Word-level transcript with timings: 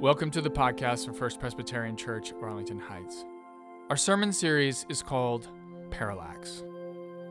Welcome 0.00 0.30
to 0.30 0.40
the 0.40 0.48
podcast 0.48 1.06
from 1.06 1.14
First 1.14 1.40
Presbyterian 1.40 1.96
Church, 1.96 2.32
Arlington 2.40 2.78
Heights. 2.78 3.24
Our 3.90 3.96
sermon 3.96 4.32
series 4.32 4.86
is 4.88 5.02
called 5.02 5.48
Parallax, 5.90 6.62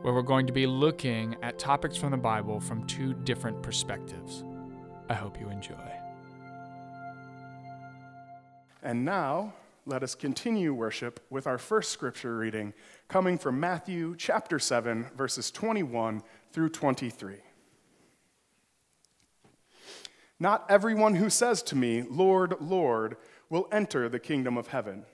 where 0.02 0.12
we're 0.12 0.20
going 0.20 0.46
to 0.48 0.52
be 0.52 0.66
looking 0.66 1.34
at 1.40 1.58
topics 1.58 1.96
from 1.96 2.10
the 2.10 2.18
Bible 2.18 2.60
from 2.60 2.86
two 2.86 3.14
different 3.14 3.62
perspectives. 3.62 4.44
I 5.08 5.14
hope 5.14 5.40
you 5.40 5.48
enjoy. 5.48 5.90
And 8.82 9.02
now, 9.02 9.54
let 9.86 10.02
us 10.02 10.14
continue 10.14 10.74
worship 10.74 11.24
with 11.30 11.46
our 11.46 11.56
first 11.56 11.90
scripture 11.90 12.36
reading 12.36 12.74
coming 13.08 13.38
from 13.38 13.58
Matthew 13.58 14.14
chapter 14.18 14.58
7, 14.58 15.06
verses 15.16 15.50
21 15.50 16.20
through 16.52 16.68
23. 16.68 17.36
Not 20.40 20.64
everyone 20.68 21.16
who 21.16 21.30
says 21.30 21.62
to 21.64 21.76
me, 21.76 22.02
Lord, 22.02 22.54
Lord, 22.60 23.16
will 23.50 23.68
enter 23.72 24.08
the 24.08 24.20
kingdom 24.20 24.56
of 24.56 24.68
heaven, 24.68 25.04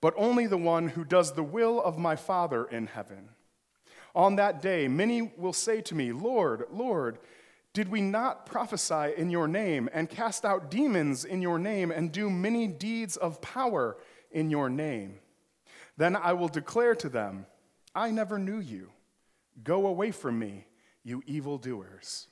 but 0.00 0.14
only 0.16 0.46
the 0.46 0.56
one 0.56 0.88
who 0.88 1.04
does 1.04 1.32
the 1.32 1.42
will 1.42 1.82
of 1.82 1.98
my 1.98 2.16
Father 2.16 2.64
in 2.64 2.86
heaven. 2.86 3.30
On 4.14 4.36
that 4.36 4.62
day, 4.62 4.88
many 4.88 5.30
will 5.36 5.52
say 5.52 5.82
to 5.82 5.94
me, 5.94 6.12
Lord, 6.12 6.64
Lord, 6.70 7.18
did 7.74 7.90
we 7.90 8.00
not 8.00 8.46
prophesy 8.46 9.12
in 9.18 9.28
your 9.28 9.46
name 9.46 9.90
and 9.92 10.08
cast 10.08 10.46
out 10.46 10.70
demons 10.70 11.26
in 11.26 11.42
your 11.42 11.58
name 11.58 11.90
and 11.90 12.10
do 12.10 12.30
many 12.30 12.66
deeds 12.66 13.18
of 13.18 13.42
power 13.42 13.98
in 14.30 14.48
your 14.48 14.70
name? 14.70 15.18
Then 15.98 16.16
I 16.16 16.32
will 16.32 16.48
declare 16.48 16.94
to 16.94 17.10
them, 17.10 17.44
I 17.94 18.10
never 18.10 18.38
knew 18.38 18.58
you. 18.58 18.92
Go 19.62 19.86
away 19.86 20.10
from 20.10 20.38
me, 20.38 20.66
you 21.04 21.22
evildoers. 21.26 22.28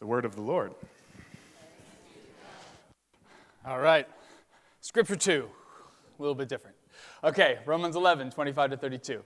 The 0.00 0.06
word 0.06 0.24
of 0.24 0.34
the 0.34 0.42
Lord. 0.42 0.72
All 3.66 3.78
right. 3.78 4.08
Scripture 4.80 5.14
2, 5.14 5.46
a 6.18 6.22
little 6.22 6.34
bit 6.34 6.48
different. 6.48 6.74
Okay, 7.22 7.58
Romans 7.66 7.96
11, 7.96 8.30
25 8.30 8.70
to 8.70 8.76
32. 8.78 9.22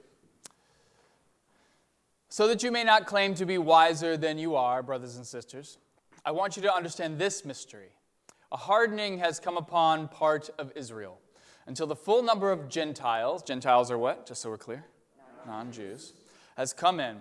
So 2.28 2.48
that 2.48 2.64
you 2.64 2.72
may 2.72 2.82
not 2.82 3.06
claim 3.06 3.36
to 3.36 3.46
be 3.46 3.56
wiser 3.56 4.16
than 4.16 4.36
you 4.36 4.56
are, 4.56 4.82
brothers 4.82 5.14
and 5.14 5.24
sisters, 5.24 5.78
I 6.24 6.32
want 6.32 6.56
you 6.56 6.62
to 6.62 6.74
understand 6.74 7.20
this 7.20 7.44
mystery. 7.44 7.90
A 8.50 8.56
hardening 8.56 9.18
has 9.18 9.38
come 9.38 9.56
upon 9.56 10.08
part 10.08 10.50
of 10.58 10.72
Israel 10.74 11.20
until 11.68 11.86
the 11.86 11.94
full 11.94 12.24
number 12.24 12.50
of 12.50 12.68
Gentiles, 12.68 13.44
Gentiles 13.44 13.92
are 13.92 13.98
what? 13.98 14.26
Just 14.26 14.42
so 14.42 14.50
we're 14.50 14.58
clear? 14.58 14.84
Non 15.46 15.70
Jews, 15.70 16.14
has 16.56 16.72
come 16.72 16.98
in. 16.98 17.18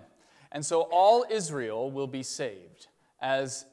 And 0.50 0.66
so 0.66 0.88
all 0.90 1.24
Israel 1.30 1.88
will 1.88 2.08
be 2.08 2.24
saved 2.24 2.88
as, 3.24 3.64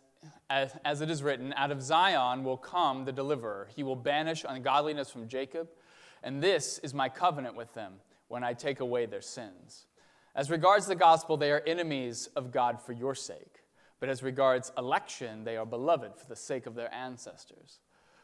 as, 0.50 0.74
as, 0.86 1.02
it 1.02 1.10
is 1.10 1.22
written, 1.22 1.54
out 1.58 1.72
of 1.72 1.82
Zion 1.82 2.46
will 2.46 2.56
come 2.58 3.04
the 3.04 3.12
deliverer. 3.12 3.68
He 3.76 3.84
will 3.84 3.98
banish 3.98 4.46
ungodliness 4.48 5.12
from 5.12 5.28
Jacob, 5.28 5.68
and 6.24 6.42
this 6.42 6.80
is 6.80 6.94
my 6.94 7.10
covenant 7.10 7.56
with 7.56 7.74
them 7.74 7.96
when 8.30 8.46
I 8.46 8.54
take 8.54 8.80
away 8.80 9.06
their 9.06 9.22
sins. 9.22 9.88
As 10.36 10.50
regards 10.50 10.88
the 10.88 10.96
gospel, 10.96 11.36
they 11.36 11.52
are 11.52 11.62
enemies 11.68 12.30
of 12.38 12.52
God 12.52 12.82
for 12.82 12.94
your 12.94 13.14
sake. 13.14 13.60
But 14.00 14.08
as 14.08 14.24
regards 14.24 14.72
election, 14.78 15.44
they 15.44 15.58
are 15.58 15.66
beloved 15.66 16.16
for 16.16 16.28
the 16.28 16.36
sake 16.36 16.66
of 16.66 16.74
their 16.74 16.92
ancestors. 16.94 17.82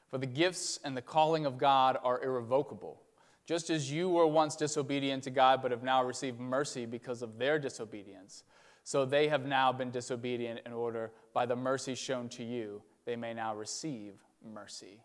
For 0.10 0.18
the 0.18 0.26
gifts 0.26 0.80
and 0.86 0.96
the 0.96 1.02
calling 1.02 1.46
of 1.46 1.58
God 1.58 1.98
are 2.04 2.24
irrevocable. 2.24 3.02
Just 3.46 3.70
as 3.70 3.92
you 3.92 4.08
were 4.08 4.28
once 4.28 4.56
disobedient 4.56 5.24
to 5.24 5.30
God, 5.30 5.62
but 5.62 5.72
have 5.72 5.84
now 5.84 6.04
received 6.04 6.40
mercy 6.40 6.86
because 6.86 7.22
of 7.22 7.38
their 7.38 7.60
disobedience 7.60 8.44
so 8.88 9.04
they 9.04 9.28
have 9.28 9.46
now 9.46 9.74
been 9.74 9.92
disobedient 9.92 10.62
in 10.66 10.72
order, 10.72 11.12
by 11.34 11.46
the 11.46 11.58
mercy 11.58 11.94
shown 11.94 12.30
to 12.30 12.42
you, 12.42 12.82
they 13.04 13.18
may 13.18 13.34
now 13.34 13.54
receive 13.54 14.14
mercy. 14.42 15.02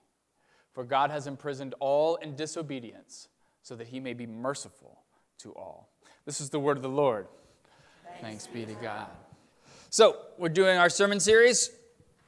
For 0.73 0.85
God 0.85 1.11
has 1.11 1.27
imprisoned 1.27 1.75
all 1.81 2.15
in 2.15 2.37
disobedience, 2.37 3.27
so 3.65 3.75
that 3.75 3.89
he 3.89 3.99
may 3.99 4.15
be 4.15 4.25
merciful 4.25 5.01
to 5.39 5.51
all. 5.55 5.89
This 6.27 6.41
is 6.41 6.49
the 6.49 6.61
word 6.61 6.77
of 6.77 6.85
the 6.85 6.89
Lord. 6.89 7.27
Thanks, 8.05 8.21
Thanks 8.21 8.47
be 8.47 8.65
to 8.67 8.81
God. 8.81 9.09
So, 9.91 10.17
we're 10.39 10.49
doing 10.49 10.79
our 10.79 10.89
sermon 10.89 11.19
series, 11.19 11.73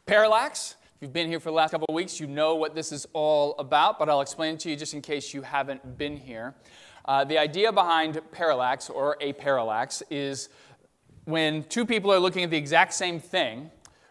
Parallax. 0.06 0.75
If 0.97 1.03
you've 1.03 1.12
been 1.12 1.28
here 1.28 1.38
for 1.38 1.50
the 1.50 1.56
last 1.56 1.70
couple 1.70 1.87
of 1.88 1.94
weeks, 1.94 2.19
you 2.19 2.26
know 2.26 2.56
what 2.56 2.75
this 2.75 2.91
is 2.91 3.06
all 3.12 3.54
about, 3.60 4.00
but 4.00 4.09
I'll 4.09 4.22
explain 4.22 4.54
it 4.54 4.60
to 4.62 4.70
you 4.70 4.76
just 4.76 4.93
in 4.93 5.03
case 5.03 5.32
you 5.32 5.43
haven't 5.43 5.98
been 5.98 6.16
here. 6.16 6.56
Uh, 7.04 7.22
the 7.22 7.38
idea 7.38 7.70
behind 7.70 8.20
parallax 8.32 8.91
or 8.91 9.16
a 9.20 9.34
parallax 9.34 10.03
is 10.10 10.48
when 11.25 11.65
two 11.65 11.87
people 11.87 12.12
are 12.12 12.19
looking 12.19 12.43
at 12.43 12.51
the 12.51 12.57
exact 12.57 12.95
same 12.95 13.19
thing, 13.19 13.71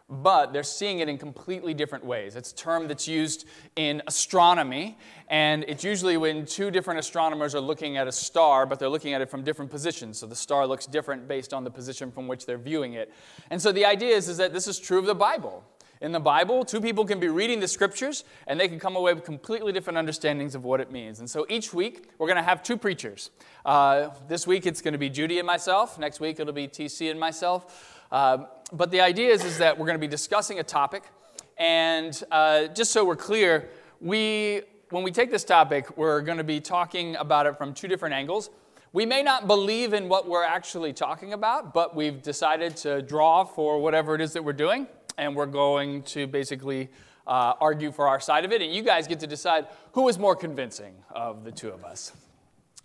but 0.09 0.53
they're 0.53 0.63
seeing 0.63 0.99
it 0.99 1.09
in 1.09 1.17
completely 1.17 1.73
different 1.73 2.05
ways. 2.05 2.35
It's 2.35 2.51
a 2.51 2.55
term 2.55 2.87
that's 2.87 3.07
used 3.07 3.47
in 3.75 4.01
astronomy, 4.05 4.97
and 5.27 5.65
it's 5.67 5.83
usually 5.83 6.17
when 6.17 6.45
two 6.45 6.69
different 6.69 6.99
astronomers 6.99 7.55
are 7.55 7.61
looking 7.61 7.97
at 7.97 8.07
a 8.07 8.11
star, 8.11 8.65
but 8.65 8.79
they're 8.79 8.89
looking 8.89 9.13
at 9.13 9.21
it 9.21 9.29
from 9.29 9.43
different 9.43 9.71
positions. 9.71 10.19
So 10.19 10.27
the 10.27 10.35
star 10.35 10.67
looks 10.67 10.85
different 10.85 11.27
based 11.27 11.53
on 11.53 11.63
the 11.63 11.71
position 11.71 12.11
from 12.11 12.27
which 12.27 12.45
they're 12.45 12.57
viewing 12.57 12.93
it. 12.93 13.11
And 13.49 13.61
so 13.61 13.71
the 13.71 13.85
idea 13.85 14.15
is, 14.15 14.27
is 14.27 14.37
that 14.37 14.53
this 14.53 14.67
is 14.67 14.79
true 14.79 14.99
of 14.99 15.05
the 15.05 15.15
Bible 15.15 15.63
in 16.03 16.11
the 16.11 16.19
Bible, 16.19 16.65
two 16.65 16.81
people 16.81 17.05
can 17.05 17.17
be 17.17 17.29
reading 17.29 17.61
the 17.61 17.67
scriptures 17.67 18.25
and 18.45 18.59
they 18.59 18.67
can 18.67 18.77
come 18.77 18.97
away 18.97 19.13
with 19.13 19.23
completely 19.23 19.71
different 19.71 19.97
understandings 19.97 20.53
of 20.53 20.65
what 20.65 20.81
it 20.81 20.91
means. 20.91 21.19
And 21.19 21.29
so 21.29 21.45
each 21.47 21.73
week, 21.73 22.09
we're 22.17 22.27
going 22.27 22.35
to 22.35 22.43
have 22.43 22.61
two 22.61 22.75
preachers. 22.75 23.31
Uh, 23.65 24.09
this 24.27 24.45
week, 24.45 24.65
it's 24.65 24.81
going 24.81 24.91
to 24.91 24.97
be 24.97 25.09
Judy 25.09 25.39
and 25.39 25.47
myself. 25.47 25.97
Next 25.97 26.19
week, 26.19 26.41
it'll 26.41 26.51
be 26.51 26.67
TC 26.67 27.09
and 27.09 27.17
myself. 27.17 28.03
Uh, 28.11 28.39
but 28.73 28.91
the 28.91 28.99
idea 28.99 29.31
is, 29.31 29.45
is 29.45 29.57
that 29.59 29.77
we're 29.77 29.85
going 29.85 29.97
to 29.97 30.05
be 30.05 30.09
discussing 30.09 30.59
a 30.59 30.63
topic. 30.63 31.03
And 31.57 32.21
uh, 32.31 32.67
just 32.67 32.91
so 32.91 33.05
we're 33.05 33.15
clear, 33.15 33.69
we, 34.01 34.63
when 34.89 35.03
we 35.03 35.11
take 35.11 35.31
this 35.31 35.45
topic, 35.45 35.95
we're 35.95 36.19
going 36.19 36.37
to 36.37 36.43
be 36.43 36.59
talking 36.59 37.15
about 37.15 37.45
it 37.45 37.57
from 37.57 37.73
two 37.73 37.87
different 37.87 38.13
angles. 38.13 38.49
We 38.91 39.05
may 39.05 39.23
not 39.23 39.47
believe 39.47 39.93
in 39.93 40.09
what 40.09 40.27
we're 40.27 40.43
actually 40.43 40.91
talking 40.91 41.31
about, 41.31 41.73
but 41.73 41.95
we've 41.95 42.21
decided 42.21 42.75
to 42.77 43.01
draw 43.01 43.45
for 43.45 43.79
whatever 43.79 44.15
it 44.15 44.19
is 44.19 44.33
that 44.33 44.43
we're 44.43 44.51
doing 44.51 44.85
and 45.17 45.35
we're 45.35 45.45
going 45.45 46.03
to 46.03 46.27
basically 46.27 46.89
uh, 47.27 47.53
argue 47.59 47.91
for 47.91 48.07
our 48.07 48.19
side 48.19 48.45
of 48.45 48.51
it, 48.51 48.61
and 48.61 48.73
you 48.73 48.83
guys 48.83 49.07
get 49.07 49.19
to 49.21 49.27
decide 49.27 49.67
who 49.93 50.07
is 50.09 50.19
more 50.19 50.35
convincing 50.35 50.93
of 51.11 51.43
the 51.43 51.51
two 51.51 51.69
of 51.69 51.83
us. 51.85 52.11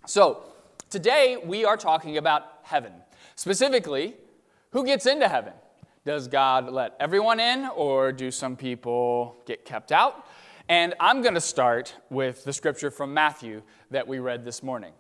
So, 0.07 0.43
today 0.91 1.37
we 1.43 1.65
are 1.65 1.77
talking 1.77 2.17
about 2.19 2.45
heaven. 2.63 2.93
Specifically, 3.35 4.15
who 4.71 4.85
gets 4.85 5.07
into 5.07 5.29
heaven? 5.29 5.53
Does 6.05 6.29
God 6.29 6.71
let 6.71 6.95
everyone 7.01 7.41
in, 7.41 7.67
or 7.75 8.13
do 8.13 8.31
some 8.31 8.57
people 8.57 9.37
get 9.47 9.65
kept 9.65 9.93
out? 9.93 10.27
And 10.69 10.95
I'm 11.01 11.23
going 11.23 11.35
to 11.35 11.41
start 11.41 11.95
with 12.11 12.45
the 12.45 12.53
scripture 12.53 12.91
from 12.91 13.13
Matthew 13.13 13.63
that 13.91 14.07
we 14.07 14.19
read 14.19 14.45
this 14.45 14.63
morning. 14.63 14.93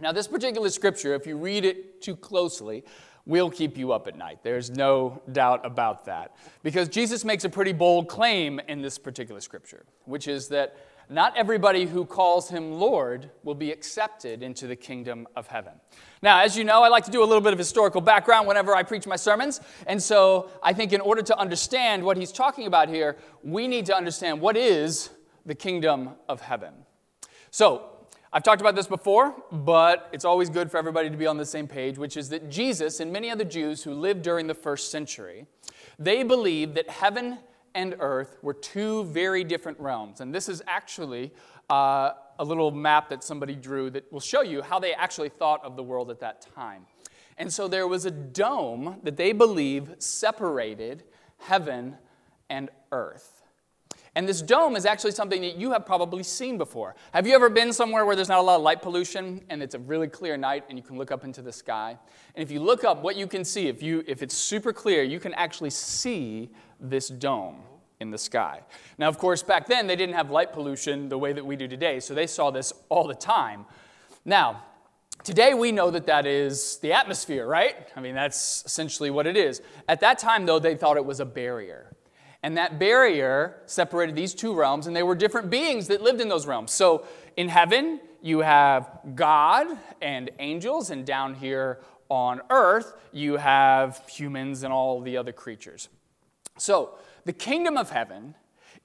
Now, 0.00 0.12
this 0.12 0.26
particular 0.28 0.70
scripture, 0.70 1.14
if 1.14 1.26
you 1.26 1.36
read 1.36 1.64
it 1.64 2.00
too 2.00 2.16
closely, 2.16 2.84
will 3.26 3.50
keep 3.50 3.76
you 3.76 3.92
up 3.92 4.06
at 4.06 4.16
night. 4.16 4.38
There's 4.42 4.70
no 4.70 5.22
doubt 5.30 5.64
about 5.64 6.06
that. 6.06 6.36
Because 6.62 6.88
Jesus 6.88 7.24
makes 7.24 7.44
a 7.44 7.48
pretty 7.48 7.72
bold 7.72 8.08
claim 8.08 8.60
in 8.68 8.82
this 8.82 8.98
particular 8.98 9.40
scripture, 9.40 9.84
which 10.04 10.26
is 10.26 10.48
that 10.48 10.76
not 11.12 11.36
everybody 11.36 11.86
who 11.86 12.04
calls 12.04 12.48
him 12.48 12.70
Lord 12.72 13.30
will 13.42 13.56
be 13.56 13.72
accepted 13.72 14.44
into 14.44 14.68
the 14.68 14.76
kingdom 14.76 15.26
of 15.34 15.48
heaven. 15.48 15.72
Now, 16.22 16.40
as 16.40 16.56
you 16.56 16.62
know, 16.62 16.84
I 16.84 16.88
like 16.88 17.04
to 17.06 17.10
do 17.10 17.24
a 17.24 17.26
little 17.26 17.40
bit 17.40 17.52
of 17.52 17.58
historical 17.58 18.00
background 18.00 18.46
whenever 18.46 18.76
I 18.76 18.84
preach 18.84 19.08
my 19.08 19.16
sermons. 19.16 19.60
And 19.88 20.00
so 20.00 20.50
I 20.62 20.72
think 20.72 20.92
in 20.92 21.00
order 21.00 21.22
to 21.22 21.36
understand 21.36 22.04
what 22.04 22.16
he's 22.16 22.30
talking 22.30 22.68
about 22.68 22.88
here, 22.88 23.16
we 23.42 23.66
need 23.66 23.86
to 23.86 23.96
understand 23.96 24.40
what 24.40 24.56
is 24.56 25.10
the 25.44 25.54
kingdom 25.54 26.10
of 26.28 26.40
heaven. 26.40 26.74
So, 27.50 27.90
I've 28.32 28.44
talked 28.44 28.60
about 28.60 28.76
this 28.76 28.86
before, 28.86 29.34
but 29.50 30.08
it's 30.12 30.24
always 30.24 30.50
good 30.50 30.70
for 30.70 30.76
everybody 30.76 31.10
to 31.10 31.16
be 31.16 31.26
on 31.26 31.36
the 31.36 31.44
same 31.44 31.66
page, 31.66 31.98
which 31.98 32.16
is 32.16 32.28
that 32.28 32.48
Jesus 32.48 33.00
and 33.00 33.12
many 33.12 33.28
other 33.28 33.42
Jews 33.42 33.82
who 33.82 33.92
lived 33.92 34.22
during 34.22 34.46
the 34.46 34.54
first 34.54 34.92
century, 34.92 35.46
they 35.98 36.22
believed 36.22 36.76
that 36.76 36.88
heaven 36.88 37.38
and 37.74 37.96
earth 37.98 38.38
were 38.40 38.54
two 38.54 39.02
very 39.06 39.42
different 39.42 39.80
realms. 39.80 40.20
And 40.20 40.32
this 40.32 40.48
is 40.48 40.62
actually 40.68 41.32
uh, 41.70 42.12
a 42.38 42.44
little 42.44 42.70
map 42.70 43.08
that 43.08 43.24
somebody 43.24 43.56
drew 43.56 43.90
that 43.90 44.12
will 44.12 44.20
show 44.20 44.42
you 44.42 44.62
how 44.62 44.78
they 44.78 44.94
actually 44.94 45.28
thought 45.28 45.64
of 45.64 45.74
the 45.74 45.82
world 45.82 46.08
at 46.08 46.20
that 46.20 46.46
time. 46.54 46.86
And 47.36 47.52
so 47.52 47.66
there 47.66 47.88
was 47.88 48.06
a 48.06 48.12
dome 48.12 49.00
that 49.02 49.16
they 49.16 49.32
believe 49.32 49.96
separated 49.98 51.02
heaven 51.38 51.96
and 52.48 52.70
earth. 52.92 53.39
And 54.16 54.28
this 54.28 54.42
dome 54.42 54.74
is 54.74 54.86
actually 54.86 55.12
something 55.12 55.40
that 55.42 55.56
you 55.56 55.70
have 55.70 55.86
probably 55.86 56.22
seen 56.22 56.58
before. 56.58 56.96
Have 57.12 57.26
you 57.26 57.34
ever 57.34 57.48
been 57.48 57.72
somewhere 57.72 58.04
where 58.04 58.16
there's 58.16 58.28
not 58.28 58.40
a 58.40 58.42
lot 58.42 58.56
of 58.56 58.62
light 58.62 58.82
pollution 58.82 59.40
and 59.48 59.62
it's 59.62 59.74
a 59.74 59.78
really 59.78 60.08
clear 60.08 60.36
night 60.36 60.64
and 60.68 60.76
you 60.76 60.82
can 60.82 60.98
look 60.98 61.12
up 61.12 61.24
into 61.24 61.42
the 61.42 61.52
sky? 61.52 61.96
And 62.34 62.42
if 62.42 62.50
you 62.50 62.60
look 62.60 62.82
up, 62.82 63.02
what 63.02 63.16
you 63.16 63.26
can 63.26 63.44
see, 63.44 63.68
if, 63.68 63.82
you, 63.82 64.02
if 64.08 64.22
it's 64.22 64.34
super 64.34 64.72
clear, 64.72 65.02
you 65.04 65.20
can 65.20 65.32
actually 65.34 65.70
see 65.70 66.50
this 66.80 67.08
dome 67.08 67.62
in 68.00 68.10
the 68.10 68.18
sky. 68.18 68.62
Now, 68.98 69.08
of 69.08 69.18
course, 69.18 69.42
back 69.42 69.66
then 69.66 69.86
they 69.86 69.96
didn't 69.96 70.16
have 70.16 70.30
light 70.30 70.52
pollution 70.52 71.08
the 71.08 71.18
way 71.18 71.32
that 71.32 71.44
we 71.44 71.54
do 71.54 71.68
today, 71.68 72.00
so 72.00 72.14
they 72.14 72.26
saw 72.26 72.50
this 72.50 72.72
all 72.88 73.06
the 73.06 73.14
time. 73.14 73.66
Now, 74.24 74.64
Today, 75.22 75.52
we 75.52 75.70
know 75.70 75.90
that 75.90 76.06
that 76.06 76.24
is 76.24 76.78
the 76.78 76.94
atmosphere, 76.94 77.46
right? 77.46 77.76
I 77.94 78.00
mean, 78.00 78.14
that's 78.14 78.64
essentially 78.64 79.10
what 79.10 79.26
it 79.26 79.36
is. 79.36 79.60
At 79.86 80.00
that 80.00 80.18
time, 80.18 80.46
though, 80.46 80.58
they 80.58 80.74
thought 80.74 80.96
it 80.96 81.04
was 81.04 81.20
a 81.20 81.26
barrier. 81.26 81.89
And 82.42 82.56
that 82.56 82.78
barrier 82.78 83.60
separated 83.66 84.16
these 84.16 84.34
two 84.34 84.54
realms, 84.54 84.86
and 84.86 84.96
they 84.96 85.02
were 85.02 85.14
different 85.14 85.50
beings 85.50 85.88
that 85.88 86.00
lived 86.02 86.20
in 86.20 86.28
those 86.28 86.46
realms. 86.46 86.72
So 86.72 87.06
in 87.36 87.48
heaven, 87.48 88.00
you 88.22 88.40
have 88.40 89.00
God 89.14 89.66
and 90.00 90.30
angels, 90.38 90.90
and 90.90 91.04
down 91.04 91.34
here 91.34 91.80
on 92.08 92.40
earth, 92.50 92.94
you 93.12 93.36
have 93.36 94.02
humans 94.08 94.62
and 94.62 94.72
all 94.72 95.00
the 95.00 95.16
other 95.16 95.32
creatures. 95.32 95.88
So 96.58 96.98
the 97.24 97.32
kingdom 97.32 97.76
of 97.76 97.90
heaven 97.90 98.34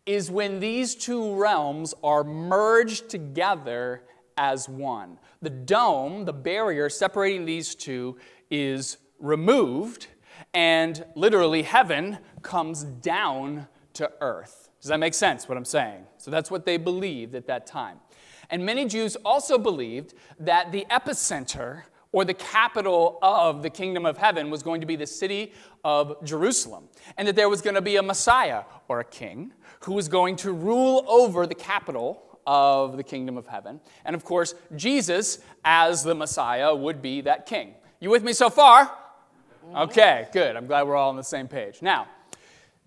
is 0.06 0.30
when 0.30 0.60
these 0.60 0.94
two 0.94 1.34
realms 1.34 1.94
are 2.04 2.24
merged 2.24 3.10
together 3.10 4.04
as 4.38 4.69
one. 4.69 5.18
The 5.42 5.50
dome, 5.50 6.25
the 6.25 6.34
barrier 6.34 6.90
separating 6.90 7.46
these 7.46 7.74
two, 7.74 8.18
is 8.52 8.98
removed, 9.19 10.07
and 10.54 11.06
literally 11.16 11.64
heaven 11.64 12.20
comes 12.42 12.84
down 12.84 13.68
to 13.94 14.12
earth. 14.22 14.70
Does 14.82 14.90
that 14.90 15.00
make 15.00 15.14
sense 15.14 15.50
what 15.50 15.58
I'm 15.58 15.66
saying? 15.66 16.04
So 16.18 16.30
that's 16.32 16.52
what 16.52 16.66
they 16.66 16.78
believed 16.78 17.36
at 17.36 17.48
that 17.48 17.66
time. 17.66 17.98
And 18.50 18.66
many 18.66 18.86
Jews 18.86 19.16
also 19.26 19.58
believed 19.58 20.14
that 20.40 20.72
the 20.72 20.86
epicenter 20.92 21.84
or 22.12 22.24
the 22.24 22.34
capital 22.34 23.20
of 23.22 23.62
the 23.62 23.70
kingdom 23.70 24.06
of 24.06 24.18
heaven 24.18 24.50
was 24.50 24.64
going 24.64 24.80
to 24.80 24.88
be 24.88 24.96
the 24.96 25.08
city 25.08 25.52
of 25.84 26.24
Jerusalem, 26.24 26.86
and 27.18 27.28
that 27.28 27.36
there 27.36 27.50
was 27.50 27.62
going 27.62 27.76
to 27.76 27.81
be 27.81 27.98
a 27.98 28.04
Messiah 28.04 28.64
or 28.88 29.02
a 29.02 29.04
king 29.04 29.52
who 29.81 29.94
was 29.94 30.08
going 30.08 30.36
to 30.38 30.54
rule 30.54 31.04
over 31.08 31.46
the 31.46 31.56
capital 31.56 32.40
of 32.48 32.96
the 32.96 33.04
kingdom 33.04 33.38
of 33.38 33.48
heaven. 33.48 33.81
And 34.06 34.16
of 34.16 34.24
course, 34.24 34.56
Jesus, 34.76 35.40
as 35.66 36.04
the 36.04 36.16
Messiah, 36.16 36.74
would 36.74 37.02
be 37.02 37.22
that 37.22 37.46
king. 37.46 37.74
You 38.00 38.12
with 38.12 38.24
me 38.24 38.34
so 38.34 38.50
far? 38.50 38.96
Mm-hmm. 39.66 39.78
Okay, 39.78 40.28
good. 40.32 40.56
I'm 40.56 40.68
glad 40.68 40.84
we're 40.84 40.96
all 40.96 41.10
on 41.10 41.16
the 41.16 41.24
same 41.24 41.48
page. 41.48 41.82
Now, 41.82 42.08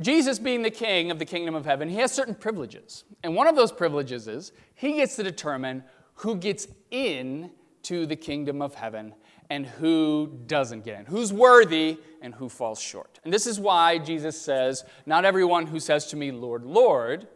Jesus 0.01 0.39
being 0.39 0.63
the 0.63 0.71
king 0.71 1.11
of 1.11 1.19
the 1.19 1.25
kingdom 1.25 1.55
of 1.55 1.65
heaven, 1.65 1.89
he 1.89 1.97
has 1.97 2.13
certain 2.13 2.35
privileges. 2.35 3.05
And 3.25 3.35
one 3.35 3.49
of 3.49 3.57
those 3.57 3.73
privileges 3.73 4.29
is 4.29 4.53
he 4.75 4.95
gets 4.95 5.17
to 5.17 5.25
determine 5.25 5.83
who 6.15 6.37
gets 6.37 6.69
in 6.91 7.51
to 7.83 8.07
the 8.07 8.17
kingdom 8.17 8.63
of 8.63 8.75
heaven 8.75 9.15
and 9.51 9.67
who 9.67 10.39
doesn't 10.47 10.85
get 10.85 11.01
in, 11.01 11.07
who's 11.07 11.33
worthy 11.33 11.99
and 12.21 12.35
who 12.35 12.49
falls 12.49 12.81
short. 12.81 13.19
And 13.25 13.33
this 13.33 13.47
is 13.47 13.59
why 13.59 13.99
Jesus 13.99 14.41
says, 14.41 14.85
Not 15.07 15.25
everyone 15.25 15.67
who 15.67 15.81
says 15.81 16.07
to 16.07 16.17
me, 16.17 16.31
Lord, 16.31 16.65
Lord, 16.65 17.27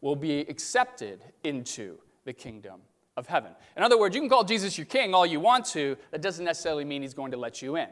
will 0.00 0.16
be 0.16 0.40
accepted 0.40 1.22
into 1.42 1.98
the 2.24 2.32
kingdom 2.32 2.82
of 3.16 3.26
heaven. 3.26 3.52
In 3.76 3.82
other 3.82 3.98
words, 3.98 4.14
you 4.14 4.20
can 4.20 4.28
call 4.28 4.44
Jesus 4.44 4.76
your 4.76 4.84
king 4.84 5.14
all 5.14 5.24
you 5.24 5.40
want 5.40 5.64
to, 5.66 5.96
that 6.10 6.20
doesn't 6.20 6.44
necessarily 6.44 6.84
mean 6.84 7.02
he's 7.02 7.14
going 7.14 7.30
to 7.30 7.38
let 7.38 7.62
you 7.62 7.76
in. 7.76 7.88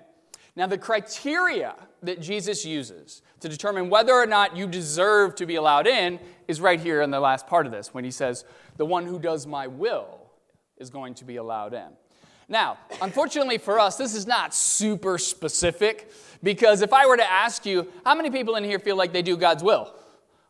Now, 0.56 0.66
the 0.66 0.78
criteria 0.78 1.74
that 2.02 2.20
Jesus 2.20 2.64
uses 2.64 3.22
to 3.40 3.48
determine 3.48 3.90
whether 3.90 4.12
or 4.12 4.26
not 4.26 4.56
you 4.56 4.66
deserve 4.66 5.34
to 5.36 5.46
be 5.46 5.56
allowed 5.56 5.86
in 5.86 6.20
is 6.46 6.60
right 6.60 6.78
here 6.78 7.02
in 7.02 7.10
the 7.10 7.20
last 7.20 7.46
part 7.46 7.66
of 7.66 7.72
this 7.72 7.92
when 7.92 8.04
he 8.04 8.10
says, 8.10 8.44
The 8.76 8.86
one 8.86 9.06
who 9.06 9.18
does 9.18 9.46
my 9.46 9.66
will 9.66 10.30
is 10.76 10.90
going 10.90 11.14
to 11.14 11.24
be 11.24 11.36
allowed 11.36 11.74
in. 11.74 11.88
Now, 12.48 12.78
unfortunately 13.00 13.58
for 13.58 13.80
us, 13.80 13.96
this 13.96 14.14
is 14.14 14.26
not 14.26 14.54
super 14.54 15.18
specific 15.18 16.12
because 16.42 16.82
if 16.82 16.92
I 16.92 17.06
were 17.06 17.16
to 17.16 17.30
ask 17.30 17.64
you, 17.64 17.88
how 18.04 18.14
many 18.14 18.30
people 18.30 18.56
in 18.56 18.64
here 18.64 18.78
feel 18.78 18.96
like 18.96 19.12
they 19.12 19.22
do 19.22 19.36
God's 19.36 19.62
will? 19.62 19.94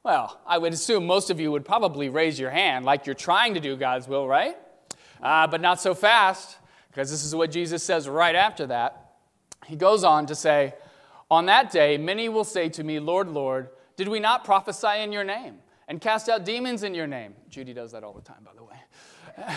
Well, 0.03 0.41
I 0.47 0.59
would 0.59 0.73
assume 0.73 1.07
most 1.07 1.31
of 1.31 1.41
you 1.41 1.51
would 1.53 1.65
probably 1.65 2.09
raise 2.09 2.39
your 2.39 2.51
hand 2.51 2.85
like 2.85 3.07
you're 3.07 3.15
trying 3.15 3.55
to 3.55 3.61
do 3.61 3.77
God's 3.77 4.07
will, 4.07 4.27
right? 4.27 4.57
Uh, 5.23 5.47
but 5.47 5.61
not 5.61 5.81
so 5.81 5.95
fast, 5.95 6.59
because 6.91 7.11
this 7.11 7.25
is 7.25 7.35
what 7.35 7.51
Jesus 7.51 7.83
says 7.83 8.09
right 8.09 8.35
after 8.35 8.67
that. 8.67 9.04
He 9.67 9.77
goes 9.77 10.05
on 10.05 10.27
to 10.27 10.35
say, 10.35 10.75
On 11.31 11.47
that 11.47 11.71
day, 11.71 11.97
many 11.97 12.29
will 12.29 12.45
say 12.45 12.69
to 12.71 12.85
me, 12.85 12.99
Lord, 12.99 13.29
Lord, 13.29 13.71
did 13.97 14.09
we 14.09 14.21
not 14.21 14.45
prophesy 14.45 15.01
in 15.01 15.13
your 15.13 15.25
name 15.25 15.59
and 15.89 16.01
cast 16.01 16.29
out 16.29 16.45
demons 16.45 16.83
in 16.83 16.95
your 16.95 17.07
name? 17.07 17.35
Judy 17.49 17.73
does 17.73 17.93
that 17.93 18.05
all 18.05 18.13
the 18.13 18.23
time, 18.23 18.45
by 18.45 18.53
the 18.55 18.65
way. 18.65 19.57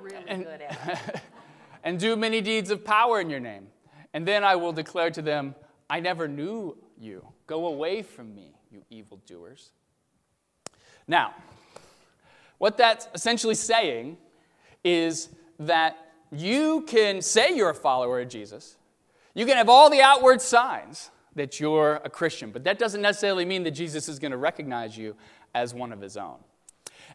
really 0.00 0.24
and, 0.28 0.44
good 0.44 0.60
at 0.60 1.10
it. 1.14 1.20
and 1.84 1.98
do 1.98 2.16
many 2.16 2.40
deeds 2.40 2.70
of 2.70 2.84
power 2.84 3.20
in 3.20 3.30
your 3.30 3.40
name. 3.40 3.68
And 4.14 4.26
then 4.26 4.44
I 4.44 4.56
will 4.56 4.72
declare 4.72 5.10
to 5.10 5.22
them, 5.22 5.54
I 5.88 6.00
never 6.00 6.28
knew 6.28 6.76
you. 6.98 7.26
Go 7.46 7.66
away 7.66 8.02
from 8.02 8.34
me, 8.34 8.54
you 8.70 8.82
evildoers. 8.90 9.70
Now, 11.06 11.34
what 12.58 12.76
that's 12.76 13.08
essentially 13.14 13.54
saying 13.54 14.16
is 14.84 15.30
that 15.58 15.96
you 16.30 16.82
can 16.82 17.20
say 17.20 17.54
you're 17.54 17.70
a 17.70 17.74
follower 17.74 18.20
of 18.20 18.28
Jesus. 18.28 18.76
You 19.34 19.46
can 19.46 19.56
have 19.56 19.68
all 19.68 19.88
the 19.90 20.00
outward 20.00 20.40
signs 20.42 21.10
that 21.34 21.58
you're 21.58 22.00
a 22.04 22.10
Christian, 22.10 22.50
but 22.50 22.64
that 22.64 22.78
doesn't 22.78 23.00
necessarily 23.00 23.44
mean 23.44 23.62
that 23.64 23.70
Jesus 23.70 24.08
is 24.08 24.18
going 24.18 24.32
to 24.32 24.36
recognize 24.36 24.96
you 24.96 25.16
as 25.54 25.74
one 25.74 25.92
of 25.92 26.00
his 26.00 26.16
own. 26.16 26.36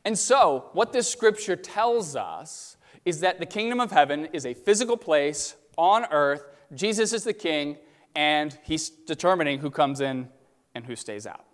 And 0.03 0.17
so, 0.17 0.69
what 0.73 0.93
this 0.93 1.09
scripture 1.09 1.55
tells 1.55 2.15
us 2.15 2.77
is 3.05 3.19
that 3.21 3.39
the 3.39 3.45
kingdom 3.45 3.79
of 3.79 3.91
heaven 3.91 4.25
is 4.33 4.45
a 4.45 4.53
physical 4.53 4.97
place 4.97 5.55
on 5.77 6.05
earth. 6.11 6.43
Jesus 6.73 7.13
is 7.13 7.23
the 7.23 7.33
king, 7.33 7.77
and 8.15 8.57
he's 8.63 8.89
determining 8.89 9.59
who 9.59 9.69
comes 9.69 10.01
in 10.01 10.27
and 10.75 10.85
who 10.85 10.95
stays 10.95 11.25
out. 11.25 11.45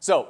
So, 0.00 0.28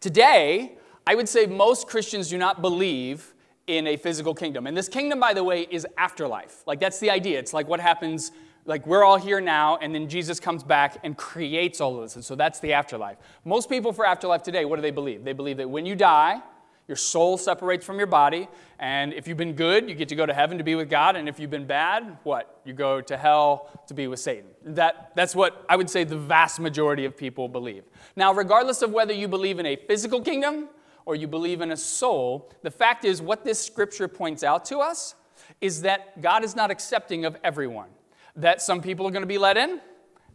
today, 0.00 0.78
I 1.06 1.14
would 1.14 1.28
say 1.28 1.46
most 1.46 1.88
Christians 1.88 2.28
do 2.28 2.38
not 2.38 2.62
believe 2.62 3.34
in 3.66 3.86
a 3.86 3.96
physical 3.96 4.34
kingdom. 4.34 4.66
And 4.66 4.76
this 4.76 4.88
kingdom, 4.88 5.20
by 5.20 5.34
the 5.34 5.44
way, 5.44 5.66
is 5.70 5.86
afterlife. 5.98 6.62
Like, 6.66 6.80
that's 6.80 6.98
the 6.98 7.10
idea. 7.10 7.38
It's 7.38 7.52
like 7.52 7.68
what 7.68 7.80
happens, 7.80 8.32
like, 8.68 8.86
we're 8.86 9.02
all 9.02 9.16
here 9.16 9.40
now, 9.40 9.78
and 9.78 9.94
then 9.94 10.10
Jesus 10.10 10.38
comes 10.38 10.62
back 10.62 10.98
and 11.02 11.16
creates 11.16 11.80
all 11.80 11.96
of 11.96 12.02
this. 12.02 12.16
And 12.16 12.24
so 12.24 12.34
that's 12.34 12.60
the 12.60 12.74
afterlife. 12.74 13.16
Most 13.46 13.70
people 13.70 13.94
for 13.94 14.04
afterlife 14.04 14.42
today, 14.42 14.66
what 14.66 14.76
do 14.76 14.82
they 14.82 14.90
believe? 14.90 15.24
They 15.24 15.32
believe 15.32 15.56
that 15.56 15.70
when 15.70 15.86
you 15.86 15.96
die, 15.96 16.42
your 16.86 16.96
soul 16.96 17.38
separates 17.38 17.86
from 17.86 17.96
your 17.96 18.06
body, 18.06 18.46
and 18.78 19.14
if 19.14 19.26
you've 19.26 19.38
been 19.38 19.54
good, 19.54 19.88
you 19.88 19.94
get 19.94 20.10
to 20.10 20.14
go 20.14 20.26
to 20.26 20.34
heaven 20.34 20.58
to 20.58 20.64
be 20.64 20.74
with 20.74 20.90
God, 20.90 21.16
and 21.16 21.30
if 21.30 21.40
you've 21.40 21.50
been 21.50 21.66
bad, 21.66 22.18
what? 22.24 22.60
You 22.66 22.74
go 22.74 23.00
to 23.00 23.16
hell 23.16 23.70
to 23.86 23.94
be 23.94 24.06
with 24.06 24.20
Satan. 24.20 24.50
That, 24.64 25.12
that's 25.16 25.34
what 25.34 25.64
I 25.66 25.76
would 25.76 25.88
say 25.88 26.04
the 26.04 26.18
vast 26.18 26.60
majority 26.60 27.06
of 27.06 27.16
people 27.16 27.48
believe. 27.48 27.84
Now, 28.16 28.34
regardless 28.34 28.82
of 28.82 28.90
whether 28.90 29.14
you 29.14 29.28
believe 29.28 29.58
in 29.58 29.64
a 29.64 29.76
physical 29.76 30.20
kingdom 30.20 30.68
or 31.06 31.14
you 31.14 31.26
believe 31.26 31.62
in 31.62 31.72
a 31.72 31.76
soul, 31.76 32.52
the 32.62 32.70
fact 32.70 33.06
is, 33.06 33.22
what 33.22 33.44
this 33.44 33.64
scripture 33.64 34.08
points 34.08 34.42
out 34.42 34.66
to 34.66 34.80
us 34.80 35.14
is 35.62 35.80
that 35.82 36.20
God 36.20 36.44
is 36.44 36.54
not 36.54 36.70
accepting 36.70 37.24
of 37.24 37.34
everyone. 37.42 37.88
That 38.36 38.62
some 38.62 38.80
people 38.80 39.06
are 39.06 39.10
going 39.10 39.22
to 39.22 39.26
be 39.26 39.38
let 39.38 39.56
in, 39.56 39.80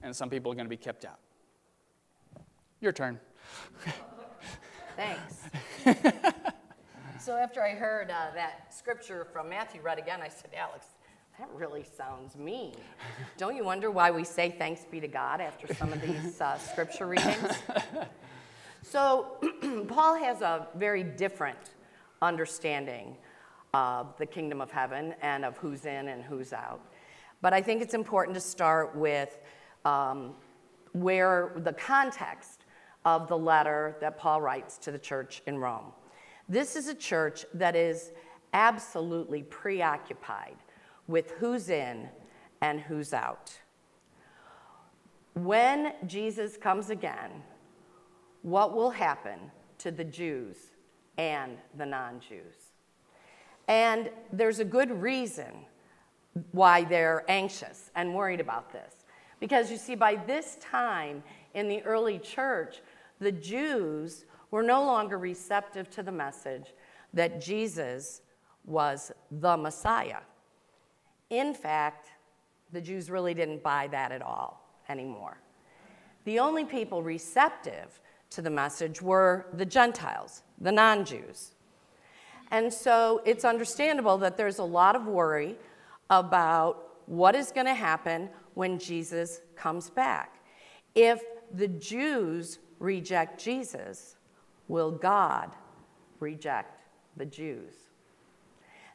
and 0.01 0.15
some 0.15 0.29
people 0.29 0.51
are 0.51 0.55
going 0.55 0.65
to 0.65 0.69
be 0.69 0.77
kept 0.77 1.05
out. 1.05 1.19
Your 2.81 2.91
turn. 2.91 3.19
Thanks. 4.95 5.49
so 7.19 7.35
after 7.35 7.61
I 7.63 7.69
heard 7.69 8.11
uh, 8.11 8.31
that 8.35 8.73
scripture 8.73 9.25
from 9.31 9.49
Matthew 9.49 9.81
read 9.81 9.99
again, 9.99 10.19
I 10.21 10.27
said, 10.27 10.51
Alex, 10.55 10.87
that 11.39 11.49
really 11.53 11.83
sounds 11.83 12.35
mean. 12.35 12.75
Don't 13.37 13.55
you 13.55 13.63
wonder 13.63 13.89
why 13.89 14.11
we 14.11 14.23
say 14.23 14.51
thanks 14.51 14.85
be 14.85 14.99
to 14.99 15.07
God 15.07 15.41
after 15.41 15.73
some 15.73 15.91
of 15.91 16.01
these 16.01 16.39
uh, 16.41 16.57
scripture 16.57 17.07
readings? 17.07 17.57
So, 18.83 19.37
Paul 19.87 20.15
has 20.15 20.41
a 20.41 20.67
very 20.75 21.03
different 21.03 21.57
understanding 22.21 23.15
of 23.73 24.15
the 24.17 24.25
kingdom 24.25 24.61
of 24.61 24.69
heaven 24.69 25.15
and 25.21 25.45
of 25.45 25.57
who's 25.57 25.85
in 25.85 26.09
and 26.09 26.21
who's 26.21 26.53
out. 26.53 26.81
But 27.43 27.51
I 27.51 27.61
think 27.61 27.81
it's 27.81 27.93
important 27.93 28.35
to 28.35 28.41
start 28.41 28.95
with 28.95 29.37
um, 29.83 30.33
where 30.93 31.51
the 31.57 31.73
context 31.73 32.63
of 33.03 33.27
the 33.27 33.37
letter 33.37 33.97
that 33.99 34.17
Paul 34.17 34.41
writes 34.41 34.77
to 34.77 34.91
the 34.91 34.97
church 34.97 35.43
in 35.45 35.57
Rome. 35.57 35.91
This 36.47 36.77
is 36.77 36.87
a 36.87 36.95
church 36.95 37.45
that 37.53 37.75
is 37.75 38.13
absolutely 38.53 39.43
preoccupied 39.43 40.55
with 41.07 41.31
who's 41.31 41.69
in 41.69 42.07
and 42.61 42.79
who's 42.79 43.13
out. 43.13 43.51
When 45.33 45.95
Jesus 46.07 46.55
comes 46.55 46.91
again, 46.91 47.43
what 48.41 48.73
will 48.73 48.91
happen 48.91 49.51
to 49.79 49.91
the 49.91 50.05
Jews 50.05 50.55
and 51.17 51.57
the 51.75 51.85
non 51.85 52.21
Jews? 52.21 52.71
And 53.67 54.09
there's 54.31 54.59
a 54.59 54.65
good 54.65 54.91
reason 55.01 55.65
why 56.51 56.83
they're 56.83 57.23
anxious 57.27 57.91
and 57.95 58.13
worried 58.13 58.39
about 58.39 58.71
this. 58.71 58.93
Because 59.39 59.69
you 59.69 59.77
see, 59.77 59.95
by 59.95 60.15
this 60.15 60.57
time 60.61 61.23
in 61.53 61.67
the 61.67 61.81
early 61.83 62.17
church, 62.17 62.81
the 63.19 63.31
Jews 63.31 64.25
were 64.51 64.63
no 64.63 64.83
longer 64.83 65.17
receptive 65.17 65.89
to 65.91 66.03
the 66.03 66.11
message 66.11 66.73
that 67.13 67.41
Jesus 67.41 68.21
was 68.65 69.11
the 69.31 69.57
Messiah. 69.57 70.19
In 71.29 71.53
fact, 71.53 72.09
the 72.71 72.81
Jews 72.81 73.09
really 73.09 73.33
didn't 73.33 73.63
buy 73.63 73.87
that 73.87 74.11
at 74.11 74.21
all 74.21 74.67
anymore. 74.89 75.37
The 76.25 76.39
only 76.39 76.65
people 76.65 77.03
receptive 77.03 77.99
to 78.31 78.41
the 78.41 78.49
message 78.49 79.01
were 79.01 79.45
the 79.53 79.65
Gentiles, 79.65 80.43
the 80.59 80.71
non 80.71 81.05
Jews. 81.05 81.51
And 82.51 82.71
so 82.71 83.21
it's 83.25 83.45
understandable 83.45 84.17
that 84.19 84.37
there's 84.37 84.59
a 84.59 84.63
lot 84.63 84.95
of 84.95 85.05
worry 85.05 85.55
about 86.09 86.99
what 87.05 87.35
is 87.35 87.51
going 87.51 87.65
to 87.65 87.73
happen 87.73 88.29
when 88.53 88.79
Jesus 88.79 89.41
comes 89.55 89.89
back. 89.89 90.39
If 90.95 91.21
the 91.53 91.67
Jews 91.67 92.59
reject 92.79 93.43
Jesus, 93.43 94.15
will 94.67 94.91
God 94.91 95.51
reject 96.19 96.81
the 97.17 97.25
Jews? 97.25 97.73